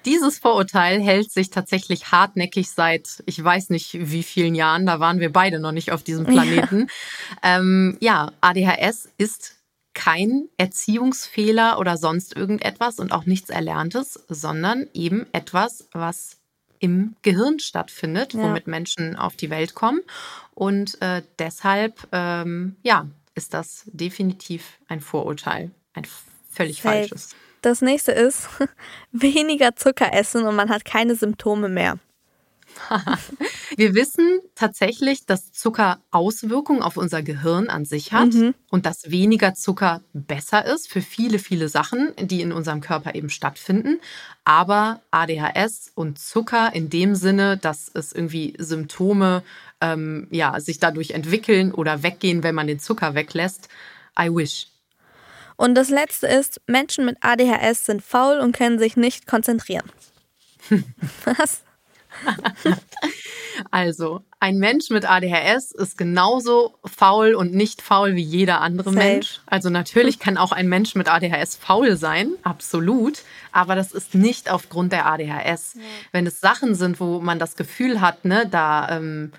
Dieses 0.06 0.38
Vorurteil 0.38 1.02
hält 1.02 1.32
sich 1.32 1.50
tatsächlich 1.50 2.12
hartnäckig 2.12 2.70
seit, 2.70 3.24
ich 3.26 3.42
weiß 3.42 3.70
nicht 3.70 3.94
wie 3.94 4.22
vielen 4.22 4.54
Jahren, 4.54 4.86
da 4.86 5.00
waren 5.00 5.18
wir 5.18 5.32
beide 5.32 5.58
noch 5.58 5.72
nicht 5.72 5.90
auf 5.90 6.04
diesem 6.04 6.24
Planeten. 6.24 6.86
Ja, 7.42 7.58
ähm, 7.58 7.98
ja 8.00 8.32
ADHS 8.40 9.08
ist 9.18 9.56
kein 9.94 10.48
Erziehungsfehler 10.58 11.78
oder 11.80 11.96
sonst 11.96 12.36
irgendetwas 12.36 13.00
und 13.00 13.12
auch 13.12 13.26
nichts 13.26 13.50
Erlerntes, 13.50 14.24
sondern 14.28 14.86
eben 14.94 15.26
etwas, 15.32 15.88
was 15.92 16.36
im 16.78 17.16
Gehirn 17.22 17.58
stattfindet, 17.58 18.34
ja. 18.34 18.42
womit 18.42 18.68
Menschen 18.68 19.16
auf 19.16 19.34
die 19.34 19.50
Welt 19.50 19.74
kommen. 19.74 20.02
Und 20.54 21.00
äh, 21.02 21.22
deshalb, 21.38 22.06
ähm, 22.12 22.76
ja, 22.82 23.08
ist 23.34 23.54
das 23.54 23.84
definitiv 23.86 24.78
ein 24.86 25.00
Vorurteil, 25.00 25.70
ein 25.94 26.06
völlig 26.50 26.82
Safe. 26.82 26.88
falsches. 26.88 27.34
Das 27.66 27.82
nächste 27.82 28.12
ist 28.12 28.46
weniger 29.10 29.74
Zucker 29.74 30.14
essen 30.14 30.46
und 30.46 30.54
man 30.54 30.70
hat 30.70 30.84
keine 30.84 31.16
Symptome 31.16 31.68
mehr. 31.68 31.98
Wir 33.76 33.96
wissen 33.96 34.38
tatsächlich, 34.54 35.26
dass 35.26 35.50
Zucker 35.50 35.98
Auswirkungen 36.12 36.80
auf 36.80 36.96
unser 36.96 37.24
Gehirn 37.24 37.68
an 37.68 37.84
sich 37.84 38.12
hat 38.12 38.34
mhm. 38.34 38.54
und 38.70 38.86
dass 38.86 39.10
weniger 39.10 39.54
Zucker 39.54 40.02
besser 40.12 40.64
ist 40.64 40.88
für 40.88 41.02
viele, 41.02 41.40
viele 41.40 41.68
Sachen, 41.68 42.12
die 42.20 42.40
in 42.40 42.52
unserem 42.52 42.80
Körper 42.80 43.16
eben 43.16 43.30
stattfinden. 43.30 43.98
Aber 44.44 45.00
ADHS 45.10 45.90
und 45.96 46.20
Zucker 46.20 46.72
in 46.72 46.88
dem 46.88 47.16
Sinne, 47.16 47.56
dass 47.56 47.90
es 47.92 48.12
irgendwie 48.12 48.54
Symptome 48.58 49.42
ähm, 49.80 50.28
ja, 50.30 50.60
sich 50.60 50.78
dadurch 50.78 51.10
entwickeln 51.10 51.72
oder 51.72 52.04
weggehen, 52.04 52.44
wenn 52.44 52.54
man 52.54 52.68
den 52.68 52.78
Zucker 52.78 53.16
weglässt, 53.16 53.68
I 54.16 54.28
wish. 54.28 54.68
Und 55.56 55.74
das 55.74 55.90
letzte 55.90 56.26
ist, 56.26 56.60
Menschen 56.66 57.04
mit 57.04 57.18
ADHS 57.20 57.86
sind 57.86 58.02
faul 58.02 58.38
und 58.38 58.56
können 58.56 58.78
sich 58.78 58.96
nicht 58.96 59.26
konzentrieren. 59.26 59.90
Was? 61.24 61.62
Also, 63.70 64.22
ein 64.38 64.58
Mensch 64.58 64.90
mit 64.90 65.08
ADHS 65.08 65.72
ist 65.72 65.98
genauso 65.98 66.74
faul 66.84 67.34
und 67.34 67.54
nicht 67.54 67.82
faul 67.82 68.14
wie 68.14 68.22
jeder 68.22 68.60
andere 68.60 68.90
Safe. 68.90 69.04
Mensch. 69.04 69.40
Also 69.46 69.70
natürlich 69.70 70.18
kann 70.18 70.36
auch 70.36 70.52
ein 70.52 70.68
Mensch 70.68 70.94
mit 70.94 71.08
ADHS 71.08 71.56
faul 71.56 71.96
sein, 71.96 72.32
absolut, 72.42 73.22
aber 73.52 73.74
das 73.74 73.92
ist 73.92 74.14
nicht 74.14 74.50
aufgrund 74.50 74.92
der 74.92 75.06
ADHS. 75.06 75.74
Ja. 75.74 75.80
Wenn 76.12 76.26
es 76.26 76.40
Sachen 76.40 76.74
sind, 76.74 77.00
wo 77.00 77.20
man 77.20 77.38
das 77.38 77.56
Gefühl 77.56 78.00
hat, 78.00 78.24
ne, 78.24 78.46
da 78.50 78.96
ähm, 78.96 79.32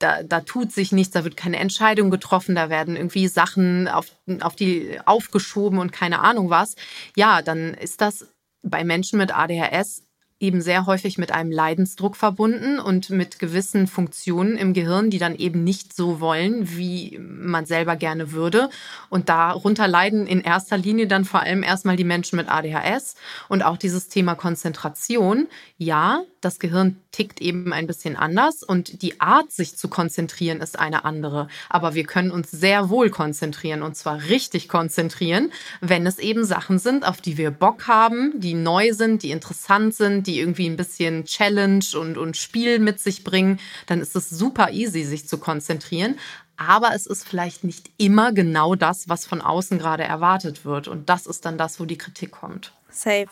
da, 0.00 0.22
da 0.22 0.40
tut 0.40 0.72
sich 0.72 0.92
nichts, 0.92 1.12
da 1.12 1.24
wird 1.24 1.36
keine 1.36 1.58
Entscheidung 1.58 2.10
getroffen, 2.10 2.54
da 2.54 2.70
werden 2.70 2.96
irgendwie 2.96 3.28
Sachen 3.28 3.86
auf, 3.86 4.06
auf 4.40 4.56
die 4.56 4.98
aufgeschoben 5.04 5.78
und 5.78 5.92
keine 5.92 6.20
Ahnung 6.20 6.50
was. 6.50 6.74
Ja, 7.16 7.42
dann 7.42 7.74
ist 7.74 8.00
das 8.00 8.26
bei 8.62 8.82
Menschen 8.82 9.18
mit 9.18 9.36
ADHS 9.36 10.02
eben 10.40 10.62
sehr 10.62 10.86
häufig 10.86 11.18
mit 11.18 11.32
einem 11.32 11.52
Leidensdruck 11.52 12.16
verbunden 12.16 12.80
und 12.80 13.10
mit 13.10 13.38
gewissen 13.38 13.86
Funktionen 13.86 14.56
im 14.56 14.72
Gehirn, 14.72 15.10
die 15.10 15.18
dann 15.18 15.36
eben 15.36 15.62
nicht 15.62 15.94
so 15.94 16.18
wollen, 16.18 16.76
wie 16.76 17.18
man 17.20 17.66
selber 17.66 17.94
gerne 17.94 18.32
würde. 18.32 18.70
Und 19.10 19.28
darunter 19.28 19.86
leiden 19.86 20.26
in 20.26 20.40
erster 20.40 20.78
Linie 20.78 21.06
dann 21.06 21.26
vor 21.26 21.40
allem 21.40 21.62
erstmal 21.62 21.96
die 21.96 22.04
Menschen 22.04 22.36
mit 22.36 22.48
ADHS 22.48 23.16
und 23.48 23.62
auch 23.62 23.76
dieses 23.76 24.08
Thema 24.08 24.34
Konzentration. 24.34 25.46
Ja, 25.76 26.22
das 26.40 26.58
Gehirn 26.58 26.96
tickt 27.12 27.40
eben 27.42 27.72
ein 27.72 27.86
bisschen 27.86 28.16
anders 28.16 28.62
und 28.62 29.02
die 29.02 29.20
Art, 29.20 29.52
sich 29.52 29.76
zu 29.76 29.88
konzentrieren, 29.88 30.60
ist 30.60 30.78
eine 30.78 31.04
andere. 31.04 31.48
Aber 31.68 31.94
wir 31.94 32.04
können 32.04 32.30
uns 32.30 32.50
sehr 32.50 32.88
wohl 32.88 33.10
konzentrieren 33.10 33.82
und 33.82 33.96
zwar 33.96 34.24
richtig 34.24 34.68
konzentrieren, 34.68 35.52
wenn 35.80 36.06
es 36.06 36.18
eben 36.18 36.44
Sachen 36.44 36.78
sind, 36.78 37.06
auf 37.06 37.20
die 37.20 37.36
wir 37.36 37.50
Bock 37.50 37.88
haben, 37.88 38.32
die 38.40 38.54
neu 38.54 38.92
sind, 38.92 39.22
die 39.22 39.32
interessant 39.32 39.94
sind, 39.94 40.26
die 40.26 40.29
irgendwie 40.38 40.68
ein 40.68 40.76
bisschen 40.76 41.24
Challenge 41.24 41.84
und, 41.94 42.18
und 42.18 42.36
Spiel 42.36 42.78
mit 42.78 43.00
sich 43.00 43.24
bringen. 43.24 43.58
Dann 43.86 44.00
ist 44.00 44.16
es 44.16 44.30
super 44.30 44.70
easy, 44.70 45.04
sich 45.04 45.26
zu 45.26 45.38
konzentrieren. 45.38 46.18
Aber 46.56 46.94
es 46.94 47.06
ist 47.06 47.26
vielleicht 47.26 47.64
nicht 47.64 47.90
immer 47.96 48.32
genau 48.32 48.74
das, 48.74 49.08
was 49.08 49.24
von 49.24 49.40
außen 49.40 49.78
gerade 49.78 50.04
erwartet 50.04 50.64
wird. 50.64 50.88
Und 50.88 51.08
das 51.08 51.26
ist 51.26 51.44
dann 51.46 51.56
das, 51.56 51.80
wo 51.80 51.86
die 51.86 51.96
Kritik 51.96 52.32
kommt. 52.32 52.72
Safe. 52.90 53.26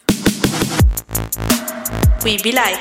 We 2.23 2.37
be 2.43 2.51
like. 2.51 2.79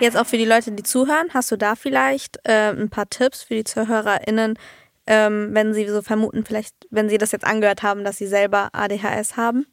Jetzt 0.00 0.16
auch 0.16 0.26
für 0.26 0.38
die 0.38 0.44
Leute, 0.46 0.72
die 0.72 0.82
zuhören, 0.82 1.28
hast 1.32 1.50
du 1.50 1.56
da 1.56 1.74
vielleicht 1.74 2.38
äh, 2.44 2.70
ein 2.70 2.88
paar 2.88 3.08
Tipps 3.08 3.42
für 3.42 3.54
die 3.54 3.64
ZuhörerInnen, 3.64 4.58
ähm, 5.06 5.50
wenn 5.52 5.74
sie 5.74 5.86
so 5.88 6.02
vermuten, 6.02 6.44
vielleicht, 6.44 6.74
wenn 6.90 7.08
sie 7.08 7.18
das 7.18 7.32
jetzt 7.32 7.44
angehört 7.44 7.82
haben, 7.82 8.02
dass 8.02 8.16
sie 8.16 8.26
selber 8.26 8.70
ADHS 8.72 9.36
haben? 9.36 9.66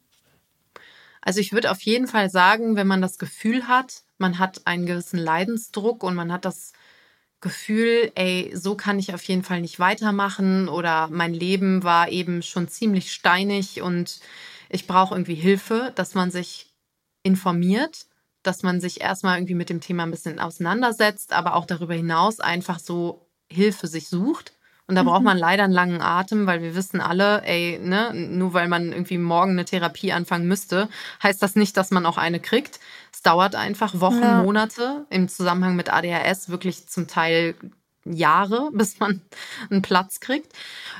Also 1.22 1.40
ich 1.40 1.52
würde 1.52 1.70
auf 1.70 1.80
jeden 1.82 2.06
Fall 2.06 2.30
sagen, 2.30 2.76
wenn 2.76 2.86
man 2.86 3.02
das 3.02 3.18
Gefühl 3.18 3.68
hat, 3.68 4.02
man 4.18 4.38
hat 4.38 4.66
einen 4.66 4.86
gewissen 4.86 5.18
Leidensdruck 5.18 6.02
und 6.02 6.14
man 6.14 6.32
hat 6.32 6.44
das 6.44 6.72
Gefühl, 7.40 8.10
ey, 8.16 8.50
so 8.54 8.74
kann 8.74 8.98
ich 8.98 9.14
auf 9.14 9.22
jeden 9.24 9.44
Fall 9.44 9.60
nicht 9.60 9.78
weitermachen 9.78 10.68
oder 10.68 11.08
mein 11.08 11.32
Leben 11.34 11.84
war 11.84 12.08
eben 12.10 12.42
schon 12.42 12.66
ziemlich 12.68 13.12
steinig 13.12 13.80
und 13.80 14.20
ich 14.68 14.86
brauche 14.88 15.14
irgendwie 15.14 15.36
Hilfe, 15.36 15.92
dass 15.94 16.14
man 16.14 16.30
sich 16.32 16.74
informiert, 17.22 18.06
dass 18.42 18.62
man 18.64 18.80
sich 18.80 19.00
erstmal 19.00 19.38
irgendwie 19.38 19.54
mit 19.54 19.70
dem 19.70 19.80
Thema 19.80 20.02
ein 20.04 20.10
bisschen 20.10 20.40
auseinandersetzt, 20.40 21.32
aber 21.32 21.54
auch 21.54 21.64
darüber 21.66 21.94
hinaus 21.94 22.40
einfach 22.40 22.80
so 22.80 23.28
Hilfe 23.50 23.86
sich 23.86 24.08
sucht. 24.08 24.52
Und 24.88 24.94
da 24.94 25.02
braucht 25.02 25.20
mhm. 25.20 25.26
man 25.26 25.38
leider 25.38 25.64
einen 25.64 25.72
langen 25.74 26.00
Atem, 26.00 26.46
weil 26.46 26.62
wir 26.62 26.74
wissen 26.74 27.00
alle, 27.02 27.42
ey, 27.44 27.78
ne, 27.78 28.12
nur 28.14 28.54
weil 28.54 28.68
man 28.68 28.90
irgendwie 28.90 29.18
morgen 29.18 29.52
eine 29.52 29.66
Therapie 29.66 30.12
anfangen 30.12 30.48
müsste, 30.48 30.88
heißt 31.22 31.42
das 31.42 31.56
nicht, 31.56 31.76
dass 31.76 31.90
man 31.90 32.06
auch 32.06 32.16
eine 32.16 32.40
kriegt. 32.40 32.80
Es 33.12 33.20
dauert 33.20 33.54
einfach 33.54 34.00
Wochen, 34.00 34.22
ja. 34.22 34.42
Monate 34.42 35.06
im 35.10 35.28
Zusammenhang 35.28 35.76
mit 35.76 35.92
ADHS, 35.92 36.48
wirklich 36.48 36.88
zum 36.88 37.06
Teil 37.06 37.54
Jahre, 38.04 38.70
bis 38.72 38.98
man 38.98 39.20
einen 39.70 39.82
Platz 39.82 40.20
kriegt. 40.20 40.52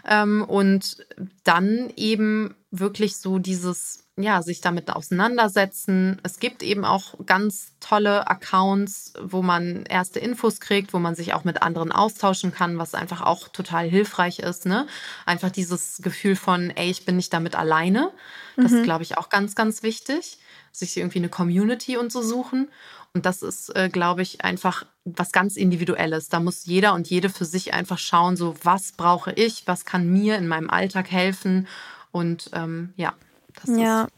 Ähm, 0.07 0.44
und 0.44 1.07
dann 1.44 1.90
eben 1.96 2.55
wirklich 2.70 3.16
so 3.16 3.38
dieses, 3.38 4.05
ja, 4.20 4.42
sich 4.42 4.61
damit 4.61 4.90
auseinandersetzen. 4.90 6.20
Es 6.24 6.40
gibt 6.40 6.64
eben 6.64 6.85
auch 6.85 7.14
ganz 7.24 7.72
tolle 7.78 8.28
Accounts, 8.28 9.12
wo 9.22 9.42
man 9.42 9.85
erste 9.85 10.18
Infos 10.18 10.61
kriegt, 10.61 10.92
wo 10.92 10.98
man 10.98 11.14
sich 11.14 11.35
auch 11.35 11.44
mit 11.44 11.62
anderen 11.62 11.92
austauschen 11.92 12.52
kann, 12.52 12.78
was 12.78 12.94
einfach 12.94 13.22
auch 13.22 13.46
total 13.48 13.88
hilfreich 13.88 14.40
ist. 14.40 14.66
Ne? 14.66 14.87
Einfach 15.24 15.50
dieses 15.50 15.98
Gefühl 16.02 16.35
von, 16.35 16.70
ey, 16.70 16.90
ich 16.90 17.04
bin 17.04 17.16
nicht 17.16 17.33
damit 17.33 17.54
alleine. 17.54 18.11
Das 18.57 18.72
mhm. 18.72 18.78
ist, 18.78 18.85
glaube 18.85 19.04
ich, 19.04 19.16
auch 19.16 19.28
ganz, 19.28 19.54
ganz 19.54 19.85
wichtig. 19.85 20.38
Sich 20.72 20.96
irgendwie 20.96 21.18
eine 21.18 21.28
Community 21.28 21.96
und 21.96 22.11
so 22.11 22.20
suchen. 22.20 22.68
Und 23.14 23.24
das 23.24 23.42
ist, 23.42 23.74
äh, 23.76 23.88
glaube 23.88 24.22
ich, 24.22 24.44
einfach 24.44 24.85
was 25.04 25.31
ganz 25.31 25.57
Individuelles. 25.57 26.28
Da 26.28 26.40
muss 26.40 26.66
jeder 26.66 26.94
und 26.94 27.09
jede 27.09 27.31
für 27.31 27.44
sich 27.44 27.72
einfach 27.72 27.98
schauen, 27.98 28.37
so 28.37 28.57
was 28.62 28.92
brauche 28.92 29.33
ich, 29.33 29.62
was 29.66 29.85
kann 29.85 30.09
mir 30.09 30.37
in 30.37 30.48
meinem 30.48 30.68
Alltag 30.70 31.11
helfen. 31.11 31.68
Und 32.11 32.50
ähm, 32.52 32.92
ja, 32.96 33.14
das 33.61 33.77
ja. 33.77 34.05
ist. 34.05 34.12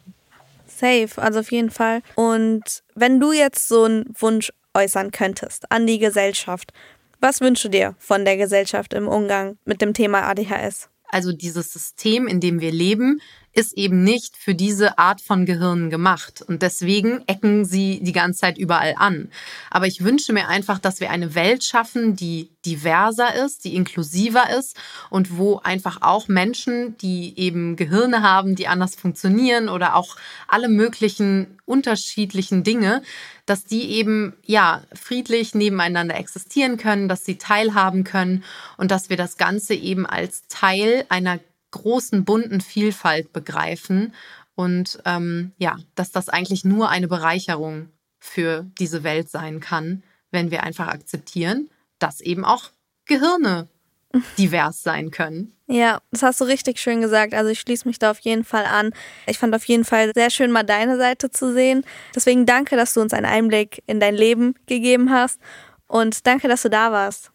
Safe, 0.79 1.23
also 1.23 1.41
auf 1.41 1.53
jeden 1.53 1.71
Fall. 1.71 2.01
Und 2.15 2.63
wenn 2.95 3.21
du 3.21 3.33
jetzt 3.33 3.69
so 3.69 3.85
einen 3.85 4.05
Wunsch 4.19 4.53
äußern 4.73 5.11
könntest 5.11 5.71
an 5.71 5.87
die 5.87 5.99
Gesellschaft, 5.99 6.73
was 7.21 7.41
wünschst 7.41 7.65
du 7.65 7.69
dir 7.69 7.95
von 7.99 8.25
der 8.25 8.37
Gesellschaft 8.37 8.95
im 8.95 9.07
Umgang 9.07 9.59
mit 9.65 9.83
dem 9.83 9.93
Thema 9.93 10.23
ADHS? 10.23 10.89
Also 11.11 11.33
dieses 11.33 11.73
System, 11.73 12.27
in 12.27 12.41
dem 12.41 12.61
wir 12.61 12.73
leben, 12.73 13.21
ist 13.53 13.73
eben 13.77 14.05
nicht 14.05 14.37
für 14.37 14.55
diese 14.55 14.99
Art 14.99 15.21
von 15.21 15.45
Gehirnen 15.45 15.91
gemacht. 15.91 16.43
Und 16.47 16.63
deswegen 16.63 17.23
ecken 17.27 17.65
sie 17.65 18.01
die 18.03 18.13
ganze 18.13 18.41
Zeit 18.41 18.59
überall 18.59 18.95
an. 18.97 19.31
Aber 19.71 19.87
ich 19.87 20.05
wünsche 20.05 20.33
mir 20.33 20.49
einfach, 20.49 20.79
dass 20.79 21.01
wir 21.01 21.11
eine 21.11 21.35
Welt 21.35 21.65
schaffen, 21.65 22.15
die 22.15 22.51
diverser 22.65 23.35
ist, 23.35 23.65
die 23.65 23.75
inklusiver 23.75 24.51
ist 24.57 24.77
und 25.09 25.37
wo 25.37 25.59
einfach 25.59 26.03
auch 26.03 26.29
Menschen, 26.29 26.97
die 26.99 27.39
eben 27.39 27.75
Gehirne 27.77 28.23
haben, 28.23 28.55
die 28.55 28.69
anders 28.69 28.95
funktionieren 28.95 29.69
oder 29.69 29.97
auch 29.97 30.17
alle 30.47 30.69
möglichen 30.69 31.59
unterschiedlichen 31.65 32.63
Dinge, 32.63 33.03
dass 33.47 33.65
die 33.65 33.91
eben 33.93 34.35
ja 34.45 34.83
friedlich 34.93 35.55
nebeneinander 35.55 36.17
existieren 36.17 36.77
können, 36.77 37.09
dass 37.09 37.25
sie 37.25 37.39
teilhaben 37.39 38.05
können 38.05 38.45
und 38.77 38.91
dass 38.91 39.09
wir 39.09 39.17
das 39.17 39.39
Ganze 39.39 39.75
eben 39.75 40.07
als 40.07 40.47
Teil 40.49 41.05
einer 41.09 41.41
großen 41.71 42.25
bunten 42.25 42.61
Vielfalt 42.61 43.33
begreifen 43.33 44.15
und 44.55 45.01
ähm, 45.07 45.53
ja, 45.59 45.79
dass 45.95 46.11
das 46.11 46.29
eigentlich 46.29 46.65
nur 46.65 46.89
eine 46.91 47.09
Bereicherung 47.09 47.89
für 48.19 48.67
diese 48.79 49.03
Welt 49.03 49.31
sein 49.31 49.61
kann, 49.61 50.03
wenn 50.31 50.51
wir 50.51 50.63
einfach 50.63 50.89
akzeptieren, 50.89 51.71
dass 51.99 52.21
eben 52.21 52.45
auch 52.45 52.71
Gehirne 53.07 53.69
divers 54.39 54.83
sein 54.83 55.11
können. 55.11 55.57
Ja, 55.67 56.01
das 56.11 56.23
hast 56.23 56.41
du 56.41 56.45
richtig 56.45 56.79
schön 56.79 57.01
gesagt. 57.01 57.33
Also 57.33 57.51
ich 57.51 57.61
schließe 57.61 57.87
mich 57.87 57.99
da 57.99 58.11
auf 58.11 58.19
jeden 58.21 58.45
Fall 58.45 58.65
an. 58.65 58.93
Ich 59.27 59.39
fand 59.39 59.55
auf 59.55 59.65
jeden 59.65 59.85
Fall 59.85 60.11
sehr 60.15 60.31
schön, 60.31 60.51
mal 60.51 60.65
deine 60.65 60.97
Seite 60.97 61.31
zu 61.31 61.53
sehen. 61.53 61.85
Deswegen 62.15 62.45
danke, 62.45 62.77
dass 62.77 62.93
du 62.93 63.01
uns 63.01 63.13
einen 63.13 63.27
Einblick 63.27 63.83
in 63.87 64.01
dein 64.01 64.17
Leben 64.17 64.55
gegeben 64.67 65.11
hast. 65.11 65.41
Und 65.87 66.27
danke, 66.27 66.49
dass 66.49 66.63
du 66.63 66.71
da 66.71 66.93
warst. 66.93 67.31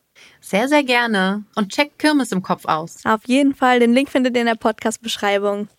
Sehr, 0.46 0.68
sehr 0.68 0.84
gerne. 0.84 1.44
Und 1.56 1.72
checkt 1.72 1.98
Kirmes 1.98 2.32
im 2.32 2.44
Kopf 2.44 2.66
aus. 2.66 2.98
Auf 3.04 3.22
jeden 3.26 3.56
Fall. 3.56 3.80
Den 3.80 3.94
Link 3.94 4.10
findet 4.10 4.36
ihr 4.36 4.42
in 4.42 4.48
der 4.48 4.54
Podcast-Beschreibung. 4.54 5.70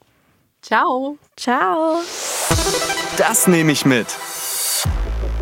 Ciao. 0.61 1.19
Ciao. 1.37 2.01
Das 3.17 3.47
nehme 3.47 3.71
ich 3.71 3.85
mit. 3.85 4.09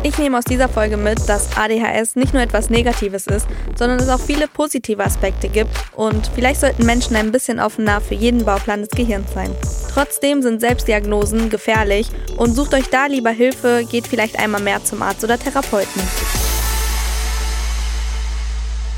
Ich 0.03 0.19
nehme 0.19 0.37
aus 0.37 0.43
dieser 0.43 0.69
Folge 0.69 0.97
mit, 0.97 1.27
dass 1.27 1.57
ADHS 1.57 2.15
nicht 2.15 2.33
nur 2.33 2.43
etwas 2.43 2.69
Negatives 2.69 3.25
ist, 3.25 3.47
sondern 3.75 3.97
es 3.97 4.09
auch 4.09 4.19
viele 4.19 4.47
positive 4.47 5.03
Aspekte 5.03 5.49
gibt 5.49 5.71
und 5.95 6.29
vielleicht 6.35 6.61
sollten 6.61 6.85
Menschen 6.85 7.15
ein 7.15 7.31
bisschen 7.31 7.59
offener 7.59 8.01
für 8.01 8.13
jeden 8.13 8.45
Bauplan 8.45 8.81
des 8.81 8.91
Gehirns 8.91 9.33
sein. 9.33 9.49
Trotzdem 9.91 10.43
sind 10.43 10.61
Selbstdiagnosen 10.61 11.49
gefährlich 11.49 12.09
und 12.37 12.53
sucht 12.53 12.75
euch 12.75 12.89
da 12.91 13.07
lieber 13.07 13.31
Hilfe, 13.31 13.87
geht 13.89 14.05
vielleicht 14.05 14.37
einmal 14.37 14.61
mehr 14.61 14.83
zum 14.83 15.01
Arzt 15.01 15.23
oder 15.23 15.39
Therapeuten. 15.39 16.03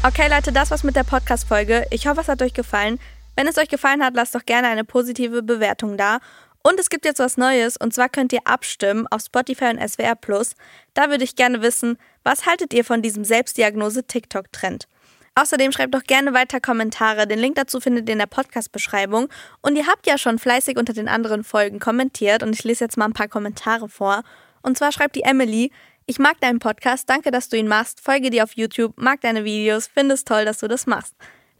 Okay, 0.07 0.29
Leute, 0.29 0.53
das 0.53 0.71
war's 0.71 0.85
mit 0.85 0.95
der 0.95 1.03
Podcast-Folge. 1.03 1.85
Ich 1.91 2.07
hoffe, 2.07 2.21
es 2.21 2.29
hat 2.29 2.41
euch 2.41 2.53
gefallen. 2.53 2.97
Wenn 3.35 3.45
es 3.45 3.57
euch 3.57 3.67
gefallen 3.67 4.01
hat, 4.01 4.13
lasst 4.13 4.33
doch 4.33 4.45
gerne 4.45 4.69
eine 4.69 4.85
positive 4.85 5.43
Bewertung 5.43 5.97
da. 5.97 6.19
Und 6.63 6.79
es 6.79 6.89
gibt 6.89 7.03
jetzt 7.03 7.19
was 7.19 7.35
Neues, 7.35 7.75
und 7.75 7.93
zwar 7.93 8.07
könnt 8.07 8.31
ihr 8.31 8.39
abstimmen 8.45 9.05
auf 9.11 9.23
Spotify 9.23 9.65
und 9.65 9.85
SWR 9.85 10.15
Plus. 10.15 10.51
Da 10.93 11.09
würde 11.09 11.25
ich 11.25 11.35
gerne 11.35 11.61
wissen, 11.61 11.97
was 12.23 12.45
haltet 12.45 12.73
ihr 12.73 12.85
von 12.85 13.01
diesem 13.01 13.25
Selbstdiagnose-TikTok-Trend? 13.25 14.87
Außerdem 15.35 15.73
schreibt 15.73 15.93
doch 15.93 16.03
gerne 16.03 16.33
weiter 16.33 16.61
Kommentare. 16.61 17.27
Den 17.27 17.39
Link 17.39 17.55
dazu 17.55 17.81
findet 17.81 18.07
ihr 18.07 18.13
in 18.13 18.19
der 18.19 18.27
Podcast-Beschreibung. 18.27 19.27
Und 19.61 19.75
ihr 19.75 19.87
habt 19.87 20.07
ja 20.07 20.17
schon 20.17 20.39
fleißig 20.39 20.77
unter 20.77 20.93
den 20.93 21.09
anderen 21.09 21.43
Folgen 21.43 21.79
kommentiert 21.79 22.43
und 22.43 22.53
ich 22.53 22.63
lese 22.63 22.85
jetzt 22.85 22.95
mal 22.95 23.07
ein 23.07 23.13
paar 23.13 23.27
Kommentare 23.27 23.89
vor. 23.89 24.23
Und 24.61 24.77
zwar 24.77 24.93
schreibt 24.93 25.17
die 25.17 25.23
Emily, 25.23 25.69
ich 26.07 26.19
mag 26.19 26.39
deinen 26.39 26.59
Podcast, 26.59 27.09
danke, 27.09 27.29
dass 27.31 27.49
du 27.49 27.57
ihn 27.57 27.67
machst, 27.67 28.01
folge 28.01 28.29
dir 28.29 28.43
auf 28.43 28.53
YouTube, 28.53 28.93
mag 28.95 29.21
deine 29.21 29.43
Videos, 29.43 29.87
finde 29.87 30.15
es 30.15 30.23
toll, 30.23 30.45
dass 30.45 30.59
du 30.59 30.67
das 30.67 30.87
machst. 30.87 31.13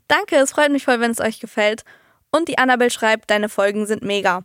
Danke, 0.08 0.38
es 0.38 0.52
freut 0.52 0.72
mich 0.72 0.86
voll, 0.86 1.00
wenn 1.00 1.12
es 1.12 1.20
euch 1.20 1.40
gefällt. 1.40 1.84
Und 2.32 2.48
die 2.48 2.58
Annabelle 2.58 2.90
schreibt, 2.90 3.30
deine 3.30 3.50
Folgen 3.50 3.86
sind 3.86 4.04
mega. 4.04 4.44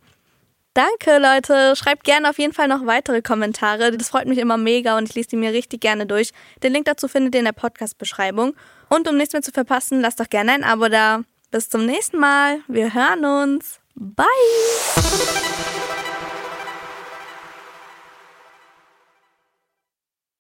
Danke, 0.75 1.19
Leute. 1.19 1.77
Schreibt 1.77 2.05
gerne 2.05 2.31
auf 2.31 2.39
jeden 2.39 2.55
Fall 2.55 2.67
noch 2.67 2.87
weitere 2.87 3.23
Kommentare. 3.23 3.97
Das 3.97 4.09
freut 4.09 4.27
mich 4.27 4.39
immer 4.39 4.57
mega 4.57 4.97
und 4.97 5.09
ich 5.09 5.15
lese 5.15 5.31
die 5.31 5.37
mir 5.37 5.53
richtig 5.53 5.81
gerne 5.83 6.07
durch. 6.07 6.33
Den 6.63 6.73
Link 6.73 6.87
dazu 6.87 7.09
findet 7.09 7.35
ihr 7.35 7.41
in 7.41 7.45
der 7.45 7.53
Podcast-Beschreibung. 7.53 8.55
Und 8.89 9.09
um 9.09 9.17
nichts 9.17 9.35
mehr 9.35 9.43
zu 9.43 9.53
verpassen, 9.53 10.01
lasst 10.01 10.19
doch 10.19 10.31
gerne 10.31 10.53
ein 10.53 10.65
Abo 10.65 10.89
da. 10.89 11.23
Bis 11.51 11.69
zum 11.69 11.85
nächsten 11.85 12.19
Mal. 12.19 12.61
Wir 12.69 12.95
hören 12.95 13.25
uns. 13.25 13.81
Bye. 13.95 14.27